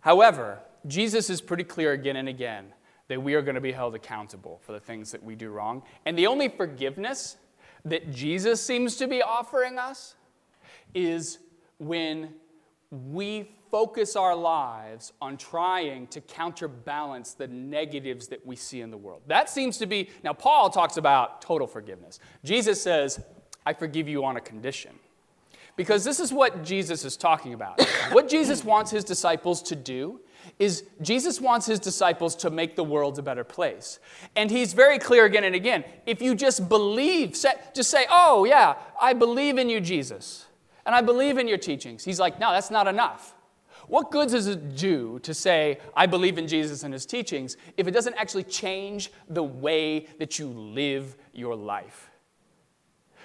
However, 0.00 0.60
Jesus 0.86 1.30
is 1.30 1.40
pretty 1.40 1.64
clear 1.64 1.92
again 1.92 2.16
and 2.16 2.28
again 2.28 2.72
that 3.08 3.20
we 3.20 3.34
are 3.34 3.42
going 3.42 3.56
to 3.56 3.60
be 3.60 3.72
held 3.72 3.94
accountable 3.94 4.60
for 4.62 4.72
the 4.72 4.80
things 4.80 5.10
that 5.12 5.22
we 5.22 5.34
do 5.34 5.50
wrong. 5.50 5.82
And 6.06 6.16
the 6.16 6.26
only 6.26 6.48
forgiveness 6.48 7.36
that 7.84 8.12
Jesus 8.12 8.62
seems 8.62 8.96
to 8.96 9.08
be 9.08 9.20
offering 9.20 9.78
us 9.78 10.14
is 10.94 11.38
when 11.78 12.34
we 12.90 13.50
focus 13.70 14.16
our 14.16 14.34
lives 14.34 15.12
on 15.20 15.36
trying 15.36 16.06
to 16.08 16.20
counterbalance 16.20 17.34
the 17.34 17.46
negatives 17.46 18.26
that 18.28 18.44
we 18.44 18.56
see 18.56 18.80
in 18.80 18.90
the 18.90 18.96
world. 18.96 19.22
That 19.26 19.48
seems 19.48 19.78
to 19.78 19.86
be, 19.86 20.10
now, 20.24 20.32
Paul 20.32 20.70
talks 20.70 20.96
about 20.96 21.40
total 21.40 21.66
forgiveness. 21.66 22.18
Jesus 22.44 22.82
says, 22.82 23.22
I 23.64 23.72
forgive 23.72 24.08
you 24.08 24.24
on 24.24 24.36
a 24.36 24.40
condition. 24.40 24.92
Because 25.76 26.04
this 26.04 26.20
is 26.20 26.32
what 26.32 26.64
Jesus 26.64 27.04
is 27.04 27.16
talking 27.16 27.54
about. 27.54 27.80
what 28.12 28.28
Jesus 28.28 28.64
wants 28.64 28.90
his 28.90 29.04
disciples 29.04 29.62
to 29.62 29.76
do 29.76 30.20
is 30.58 30.84
Jesus 31.00 31.40
wants 31.40 31.66
his 31.66 31.78
disciples 31.78 32.36
to 32.36 32.50
make 32.50 32.76
the 32.76 32.84
world 32.84 33.18
a 33.18 33.22
better 33.22 33.44
place. 33.44 33.98
And 34.36 34.50
he's 34.50 34.72
very 34.72 34.98
clear 34.98 35.24
again 35.24 35.44
and 35.44 35.54
again. 35.54 35.84
If 36.06 36.20
you 36.20 36.34
just 36.34 36.68
believe, 36.68 37.32
just 37.32 37.90
say, 37.90 38.06
oh, 38.10 38.44
yeah, 38.44 38.74
I 39.00 39.12
believe 39.12 39.58
in 39.58 39.68
you, 39.68 39.80
Jesus, 39.80 40.46
and 40.84 40.94
I 40.94 41.00
believe 41.00 41.38
in 41.38 41.48
your 41.48 41.58
teachings. 41.58 42.04
He's 42.04 42.20
like, 42.20 42.38
no, 42.38 42.52
that's 42.52 42.70
not 42.70 42.86
enough. 42.86 43.34
What 43.88 44.10
good 44.10 44.28
does 44.28 44.46
it 44.46 44.76
do 44.76 45.18
to 45.20 45.34
say, 45.34 45.78
I 45.96 46.06
believe 46.06 46.38
in 46.38 46.46
Jesus 46.46 46.84
and 46.84 46.92
his 46.92 47.06
teachings, 47.06 47.56
if 47.76 47.88
it 47.88 47.90
doesn't 47.92 48.14
actually 48.14 48.44
change 48.44 49.10
the 49.28 49.42
way 49.42 50.06
that 50.18 50.38
you 50.38 50.48
live 50.48 51.16
your 51.32 51.56
life? 51.56 52.09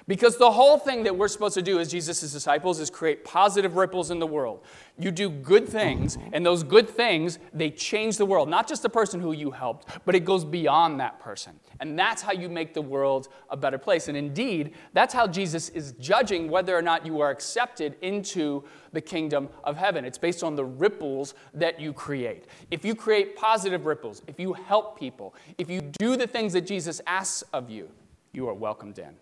Because 0.07 0.37
the 0.37 0.51
whole 0.51 0.77
thing 0.77 1.03
that 1.03 1.17
we're 1.17 1.27
supposed 1.27 1.55
to 1.55 1.63
do 1.63 1.79
as 1.79 1.89
Jesus' 1.89 2.31
disciples 2.31 2.79
is 2.79 2.91
create 2.91 3.23
positive 3.23 3.75
ripples 3.75 4.11
in 4.11 4.19
the 4.19 4.27
world. 4.27 4.63
You 4.99 5.09
do 5.09 5.29
good 5.29 5.67
things, 5.67 6.19
and 6.31 6.45
those 6.45 6.61
good 6.61 6.87
things, 6.87 7.39
they 7.53 7.71
change 7.71 8.17
the 8.17 8.25
world. 8.25 8.47
Not 8.47 8.67
just 8.67 8.83
the 8.83 8.89
person 8.89 9.19
who 9.19 9.31
you 9.31 9.49
helped, 9.49 9.87
but 10.05 10.13
it 10.13 10.19
goes 10.23 10.45
beyond 10.45 10.99
that 10.99 11.19
person. 11.19 11.59
And 11.79 11.97
that's 11.97 12.21
how 12.21 12.33
you 12.33 12.49
make 12.49 12.75
the 12.75 12.83
world 12.83 13.29
a 13.49 13.57
better 13.57 13.79
place. 13.79 14.07
And 14.07 14.15
indeed, 14.15 14.75
that's 14.93 15.11
how 15.11 15.25
Jesus 15.25 15.69
is 15.69 15.93
judging 15.93 16.51
whether 16.51 16.77
or 16.77 16.83
not 16.83 17.03
you 17.03 17.19
are 17.19 17.31
accepted 17.31 17.95
into 18.03 18.63
the 18.93 19.01
kingdom 19.01 19.49
of 19.63 19.75
heaven. 19.75 20.05
It's 20.05 20.19
based 20.19 20.43
on 20.43 20.55
the 20.55 20.65
ripples 20.65 21.33
that 21.55 21.79
you 21.79 21.93
create. 21.93 22.45
If 22.69 22.85
you 22.85 22.93
create 22.93 23.35
positive 23.35 23.87
ripples, 23.87 24.21
if 24.27 24.39
you 24.39 24.53
help 24.53 24.99
people, 24.99 25.33
if 25.57 25.67
you 25.67 25.81
do 25.81 26.15
the 26.15 26.27
things 26.27 26.53
that 26.53 26.67
Jesus 26.67 27.01
asks 27.07 27.41
of 27.53 27.71
you, 27.71 27.89
you 28.33 28.47
are 28.47 28.53
welcomed 28.53 28.99
in. 28.99 29.15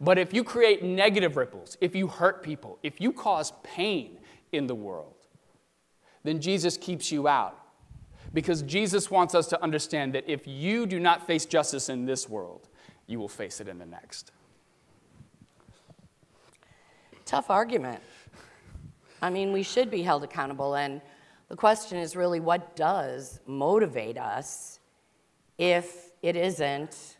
But 0.00 0.18
if 0.18 0.32
you 0.32 0.44
create 0.44 0.82
negative 0.82 1.36
ripples, 1.36 1.76
if 1.80 1.94
you 1.94 2.06
hurt 2.06 2.42
people, 2.42 2.78
if 2.82 3.00
you 3.00 3.12
cause 3.12 3.52
pain 3.62 4.18
in 4.52 4.66
the 4.66 4.74
world, 4.74 5.14
then 6.24 6.40
Jesus 6.40 6.76
keeps 6.76 7.10
you 7.10 7.28
out. 7.28 7.58
Because 8.32 8.62
Jesus 8.62 9.10
wants 9.10 9.34
us 9.34 9.46
to 9.48 9.62
understand 9.62 10.14
that 10.14 10.24
if 10.26 10.46
you 10.46 10.86
do 10.86 10.98
not 10.98 11.26
face 11.26 11.44
justice 11.44 11.88
in 11.88 12.06
this 12.06 12.28
world, 12.28 12.68
you 13.06 13.18
will 13.18 13.28
face 13.28 13.60
it 13.60 13.68
in 13.68 13.78
the 13.78 13.86
next. 13.86 14.32
Tough 17.24 17.50
argument. 17.50 18.00
I 19.20 19.30
mean, 19.30 19.52
we 19.52 19.62
should 19.62 19.90
be 19.90 20.02
held 20.02 20.24
accountable. 20.24 20.74
And 20.74 21.00
the 21.48 21.56
question 21.56 21.98
is 21.98 22.16
really 22.16 22.40
what 22.40 22.74
does 22.74 23.40
motivate 23.46 24.18
us 24.18 24.80
if 25.58 26.10
it 26.22 26.36
isn't 26.36 27.16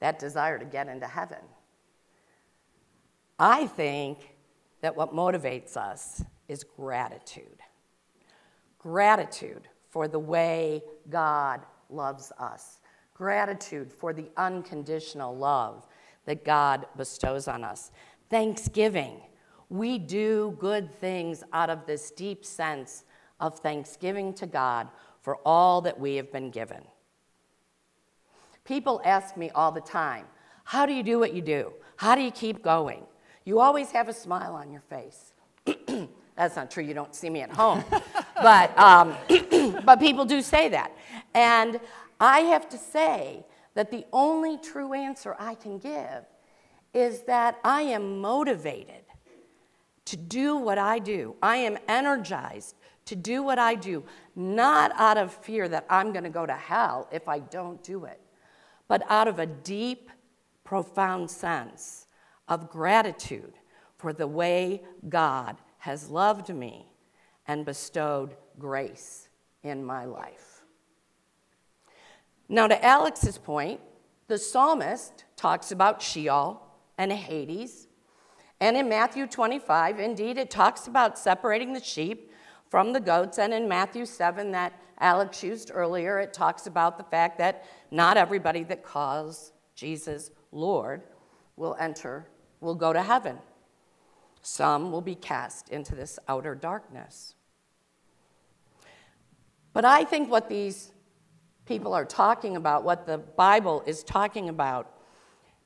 that 0.00 0.18
desire 0.18 0.58
to 0.58 0.64
get 0.64 0.88
into 0.88 1.06
heaven? 1.06 1.38
I 3.42 3.66
think 3.66 4.36
that 4.82 4.96
what 4.96 5.12
motivates 5.12 5.76
us 5.76 6.22
is 6.46 6.62
gratitude. 6.62 7.58
Gratitude 8.78 9.66
for 9.90 10.06
the 10.06 10.20
way 10.20 10.80
God 11.10 11.62
loves 11.90 12.30
us. 12.38 12.78
Gratitude 13.14 13.92
for 13.92 14.12
the 14.12 14.30
unconditional 14.36 15.36
love 15.36 15.88
that 16.24 16.44
God 16.44 16.86
bestows 16.96 17.48
on 17.48 17.64
us. 17.64 17.90
Thanksgiving. 18.30 19.20
We 19.70 19.98
do 19.98 20.56
good 20.60 20.94
things 20.94 21.42
out 21.52 21.68
of 21.68 21.84
this 21.84 22.12
deep 22.12 22.44
sense 22.44 23.02
of 23.40 23.58
thanksgiving 23.58 24.34
to 24.34 24.46
God 24.46 24.86
for 25.20 25.38
all 25.44 25.80
that 25.80 25.98
we 25.98 26.14
have 26.14 26.30
been 26.30 26.52
given. 26.52 26.84
People 28.64 29.02
ask 29.04 29.36
me 29.36 29.50
all 29.50 29.72
the 29.72 29.80
time, 29.80 30.26
How 30.62 30.86
do 30.86 30.92
you 30.92 31.02
do 31.02 31.18
what 31.18 31.34
you 31.34 31.42
do? 31.42 31.72
How 31.96 32.14
do 32.14 32.22
you 32.22 32.30
keep 32.30 32.62
going? 32.62 33.04
You 33.44 33.60
always 33.60 33.90
have 33.90 34.08
a 34.08 34.12
smile 34.12 34.54
on 34.54 34.70
your 34.70 34.82
face. 34.82 35.32
That's 36.36 36.56
not 36.56 36.70
true, 36.70 36.82
you 36.82 36.94
don't 36.94 37.14
see 37.14 37.28
me 37.28 37.40
at 37.40 37.50
home. 37.50 37.84
but, 38.36 38.76
um, 38.78 39.14
but 39.84 40.00
people 40.00 40.24
do 40.24 40.40
say 40.42 40.68
that. 40.70 40.92
And 41.34 41.80
I 42.20 42.40
have 42.40 42.68
to 42.70 42.78
say 42.78 43.44
that 43.74 43.90
the 43.90 44.04
only 44.12 44.58
true 44.58 44.92
answer 44.92 45.36
I 45.38 45.54
can 45.54 45.78
give 45.78 46.24
is 46.94 47.22
that 47.22 47.58
I 47.64 47.82
am 47.82 48.20
motivated 48.20 49.04
to 50.04 50.16
do 50.16 50.56
what 50.56 50.78
I 50.78 50.98
do. 50.98 51.36
I 51.42 51.56
am 51.56 51.78
energized 51.88 52.76
to 53.06 53.16
do 53.16 53.42
what 53.42 53.58
I 53.58 53.74
do, 53.74 54.04
not 54.36 54.92
out 54.96 55.16
of 55.16 55.32
fear 55.32 55.68
that 55.68 55.86
I'm 55.90 56.12
going 56.12 56.24
to 56.24 56.30
go 56.30 56.46
to 56.46 56.52
hell 56.52 57.08
if 57.10 57.28
I 57.28 57.40
don't 57.40 57.82
do 57.82 58.04
it, 58.04 58.20
but 58.88 59.02
out 59.08 59.26
of 59.26 59.38
a 59.38 59.46
deep, 59.46 60.10
profound 60.64 61.30
sense 61.30 62.01
of 62.52 62.68
gratitude 62.68 63.54
for 63.96 64.12
the 64.12 64.26
way 64.26 64.82
God 65.08 65.56
has 65.78 66.10
loved 66.10 66.54
me 66.54 66.86
and 67.46 67.64
bestowed 67.64 68.36
grace 68.58 69.28
in 69.62 69.82
my 69.82 70.04
life. 70.04 70.62
Now, 72.48 72.66
to 72.66 72.84
Alex's 72.84 73.38
point, 73.38 73.80
the 74.28 74.36
psalmist 74.36 75.24
talks 75.34 75.72
about 75.72 76.02
Sheol 76.02 76.60
and 76.98 77.10
Hades. 77.10 77.88
And 78.60 78.76
in 78.76 78.88
Matthew 78.88 79.26
25, 79.26 79.98
indeed, 79.98 80.36
it 80.36 80.50
talks 80.50 80.86
about 80.86 81.18
separating 81.18 81.72
the 81.72 81.82
sheep 81.82 82.30
from 82.68 82.92
the 82.92 83.00
goats. 83.00 83.38
And 83.38 83.54
in 83.54 83.66
Matthew 83.66 84.04
7, 84.04 84.50
that 84.52 84.78
Alex 84.98 85.42
used 85.42 85.70
earlier, 85.72 86.18
it 86.18 86.34
talks 86.34 86.66
about 86.66 86.98
the 86.98 87.04
fact 87.04 87.38
that 87.38 87.64
not 87.90 88.16
everybody 88.16 88.62
that 88.64 88.84
calls 88.84 89.52
Jesus 89.74 90.30
Lord 90.52 91.02
will 91.56 91.76
enter, 91.80 92.26
will 92.62 92.74
go 92.74 92.92
to 92.92 93.02
heaven. 93.02 93.38
Some 94.40 94.90
will 94.90 95.02
be 95.02 95.14
cast 95.14 95.68
into 95.68 95.94
this 95.94 96.18
outer 96.28 96.54
darkness. 96.54 97.34
But 99.72 99.84
I 99.84 100.04
think 100.04 100.30
what 100.30 100.48
these 100.48 100.92
people 101.66 101.92
are 101.92 102.04
talking 102.04 102.56
about, 102.56 102.84
what 102.84 103.06
the 103.06 103.18
Bible 103.18 103.82
is 103.86 104.02
talking 104.02 104.48
about 104.48 104.90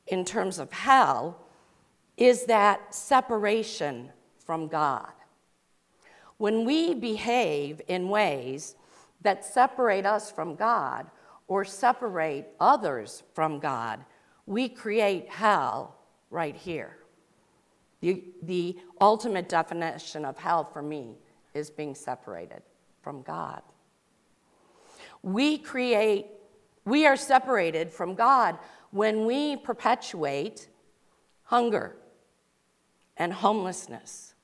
in 0.06 0.24
terms 0.24 0.58
of 0.58 0.72
hell, 0.72 1.38
is 2.16 2.46
that 2.46 2.94
separation 2.94 4.10
from 4.44 4.68
God. 4.68 5.12
When 6.38 6.64
we 6.64 6.94
behave 6.94 7.80
in 7.88 8.08
ways 8.08 8.76
that 9.22 9.44
separate 9.44 10.06
us 10.06 10.30
from 10.30 10.54
God 10.54 11.10
or 11.48 11.64
separate 11.64 12.48
others 12.60 13.22
from 13.34 13.58
God, 13.58 14.04
we 14.46 14.68
create 14.68 15.28
hell 15.28 15.96
right 16.30 16.56
here. 16.56 16.96
The, 18.00 18.24
the 18.42 18.76
ultimate 19.00 19.48
definition 19.48 20.24
of 20.24 20.38
hell 20.38 20.64
for 20.64 20.82
me 20.82 21.16
is 21.54 21.70
being 21.70 21.94
separated 21.94 22.62
from 23.02 23.22
God. 23.22 23.62
We 25.22 25.58
create, 25.58 26.26
we 26.84 27.06
are 27.06 27.16
separated 27.16 27.90
from 27.90 28.14
God 28.14 28.58
when 28.90 29.26
we 29.26 29.56
perpetuate 29.56 30.68
hunger 31.44 31.96
and 33.16 33.32
homelessness 33.32 34.34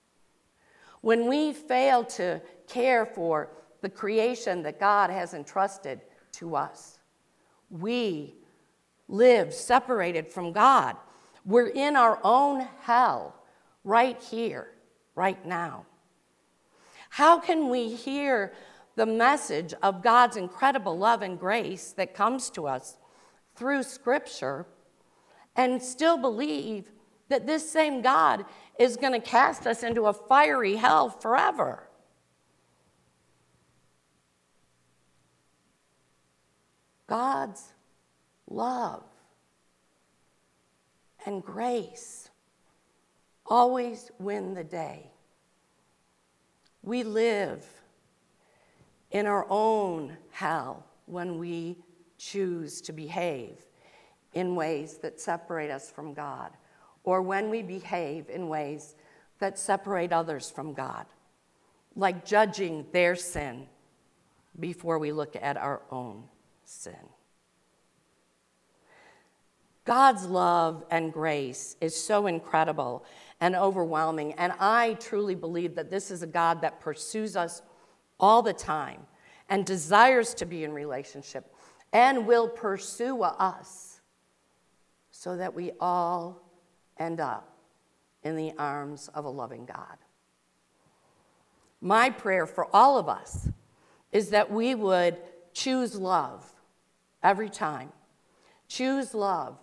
when 1.03 1.29
we 1.29 1.53
fail 1.53 2.05
to 2.05 2.41
care 2.67 3.05
for 3.05 3.51
the 3.83 3.91
creation 3.91 4.63
that 4.63 4.81
God 4.81 5.11
has 5.11 5.35
entrusted 5.35 6.01
to 6.33 6.57
us, 6.57 6.99
we 7.69 8.37
live 9.09 9.53
separated 9.53 10.29
from 10.29 10.53
God. 10.53 10.97
We're 11.45 11.69
in 11.69 11.97
our 11.97 12.21
own 12.23 12.69
hell 12.81 13.35
right 13.85 14.21
here, 14.23 14.69
right 15.15 15.45
now. 15.45 15.87
How 17.11 17.39
can 17.39 17.69
we 17.69 17.95
hear 17.95 18.53
the 18.95 19.07
message 19.07 19.75
of 19.83 20.03
God's 20.03 20.37
incredible 20.37 20.97
love 20.97 21.23
and 21.23 21.39
grace 21.39 21.93
that 21.93 22.15
comes 22.15 22.51
to 22.51 22.67
us 22.67 22.97
through 23.55 23.83
Scripture 23.83 24.67
and 25.57 25.83
still 25.83 26.17
believe 26.17 26.91
that 27.29 27.47
this 27.47 27.71
same 27.71 28.03
God 28.03 28.45
is 28.79 28.97
going 28.97 29.13
to 29.13 29.21
cast 29.21 29.67
us 29.67 29.83
into 29.83 30.07
a 30.07 30.13
fiery 30.13 30.77
hell 30.77 31.09
forever. 31.09 31.89
God's 37.07 37.73
love 38.49 39.05
and 41.27 41.45
grace 41.45 42.31
always 43.47 44.11
win 44.19 44.55
the 44.55 44.65
day. 44.65 45.11
We 46.83 47.03
live 47.03 47.65
in 49.11 49.27
our 49.27 49.47
own 49.49 50.17
hell 50.31 50.85
when 51.07 51.39
we 51.39 51.77
choose 52.19 52.81
to 52.83 52.93
behave 52.93 53.59
in 54.35 54.55
ways 54.55 54.99
that 54.99 55.21
separate 55.21 55.71
us 55.71 55.91
from 55.91 56.15
God 56.15 56.51
or 57.05 57.23
when 57.23 57.51
we 57.51 57.63
behave 57.63 58.29
in 58.31 58.49
ways 58.49 58.95
that 59.39 59.59
separate 59.59 60.13
others 60.13 60.51
from 60.51 60.73
God, 60.73 61.07
like 61.97 62.25
judging 62.25 62.87
their 62.93 63.17
sin 63.17 63.67
before 64.59 64.99
we 64.99 65.13
look 65.13 65.37
at 65.41 65.57
our 65.57 65.83
own 65.91 66.25
sin. 66.65 66.95
God's 69.85 70.27
love 70.27 70.85
and 70.91 71.13
grace 71.13 71.77
is 71.81 71.97
so 71.97 72.27
incredible 72.27 73.05
and 73.41 73.57
overwhelming, 73.57 74.35
and 74.35 74.53
I 74.61 74.95
truly 74.95 75.35
believe 75.35 75.75
that 75.75 75.91
this 75.91 76.11
is 76.11 76.23
a 76.23 76.27
God 76.27 76.61
that 76.61 76.81
pursues 76.81 77.35
us 77.35 77.63
all 78.21 78.43
the 78.43 78.53
time 78.53 79.03
and 79.49 79.67
desires 79.67 80.35
to 80.35 80.47
be 80.47 80.63
in 80.63 80.73
relationship 80.73 81.53
and 81.93 82.27
will 82.27 82.49
pursue 82.49 83.23
us 83.23 84.01
so 85.11 85.37
that 85.37 85.55
we 85.55 85.73
all 85.81 86.41
end 86.99 87.21
up 87.21 87.57
in 88.23 88.37
the 88.37 88.53
arms 88.59 89.09
of 89.09 89.25
a 89.25 89.29
loving 89.29 89.67
God. 89.67 89.97
My 91.81 92.11
prayer 92.11 92.47
for 92.47 92.69
all 92.75 92.97
of 92.99 93.09
us 93.09 93.49
is 94.13 94.31
that 94.31 94.51
we 94.51 94.77
would 94.77 95.17
choose 95.53 95.97
love 95.97 96.49
every 97.23 97.51
time. 97.51 97.91
Choose 98.69 99.13
love 99.13 99.59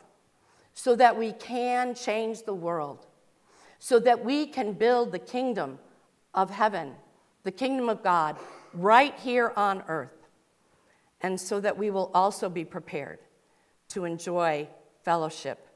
so 0.79 0.95
that 0.95 1.17
we 1.17 1.33
can 1.33 1.93
change 1.93 2.43
the 2.43 2.53
world, 2.53 3.05
so 3.79 3.99
that 3.99 4.23
we 4.23 4.45
can 4.45 4.71
build 4.71 5.11
the 5.11 5.19
kingdom 5.19 5.77
of 6.33 6.49
heaven, 6.49 6.93
the 7.43 7.51
kingdom 7.51 7.89
of 7.89 8.01
God, 8.01 8.37
right 8.73 9.13
here 9.19 9.51
on 9.57 9.83
earth, 9.89 10.25
and 11.19 11.37
so 11.37 11.59
that 11.59 11.77
we 11.77 11.89
will 11.89 12.09
also 12.13 12.47
be 12.47 12.63
prepared 12.63 13.19
to 13.89 14.05
enjoy 14.05 14.69
fellowship 15.03 15.67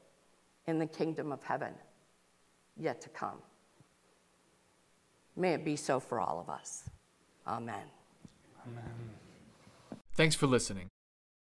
in 0.66 0.78
the 0.78 0.86
kingdom 0.86 1.32
of 1.32 1.42
heaven 1.42 1.74
yet 2.78 3.02
to 3.02 3.10
come. 3.10 3.42
May 5.36 5.52
it 5.52 5.66
be 5.66 5.76
so 5.76 6.00
for 6.00 6.18
all 6.18 6.40
of 6.40 6.48
us. 6.48 6.88
Amen. 7.46 7.84
Amen. 8.66 8.84
Thanks 10.14 10.34
for 10.34 10.46
listening. 10.46 10.88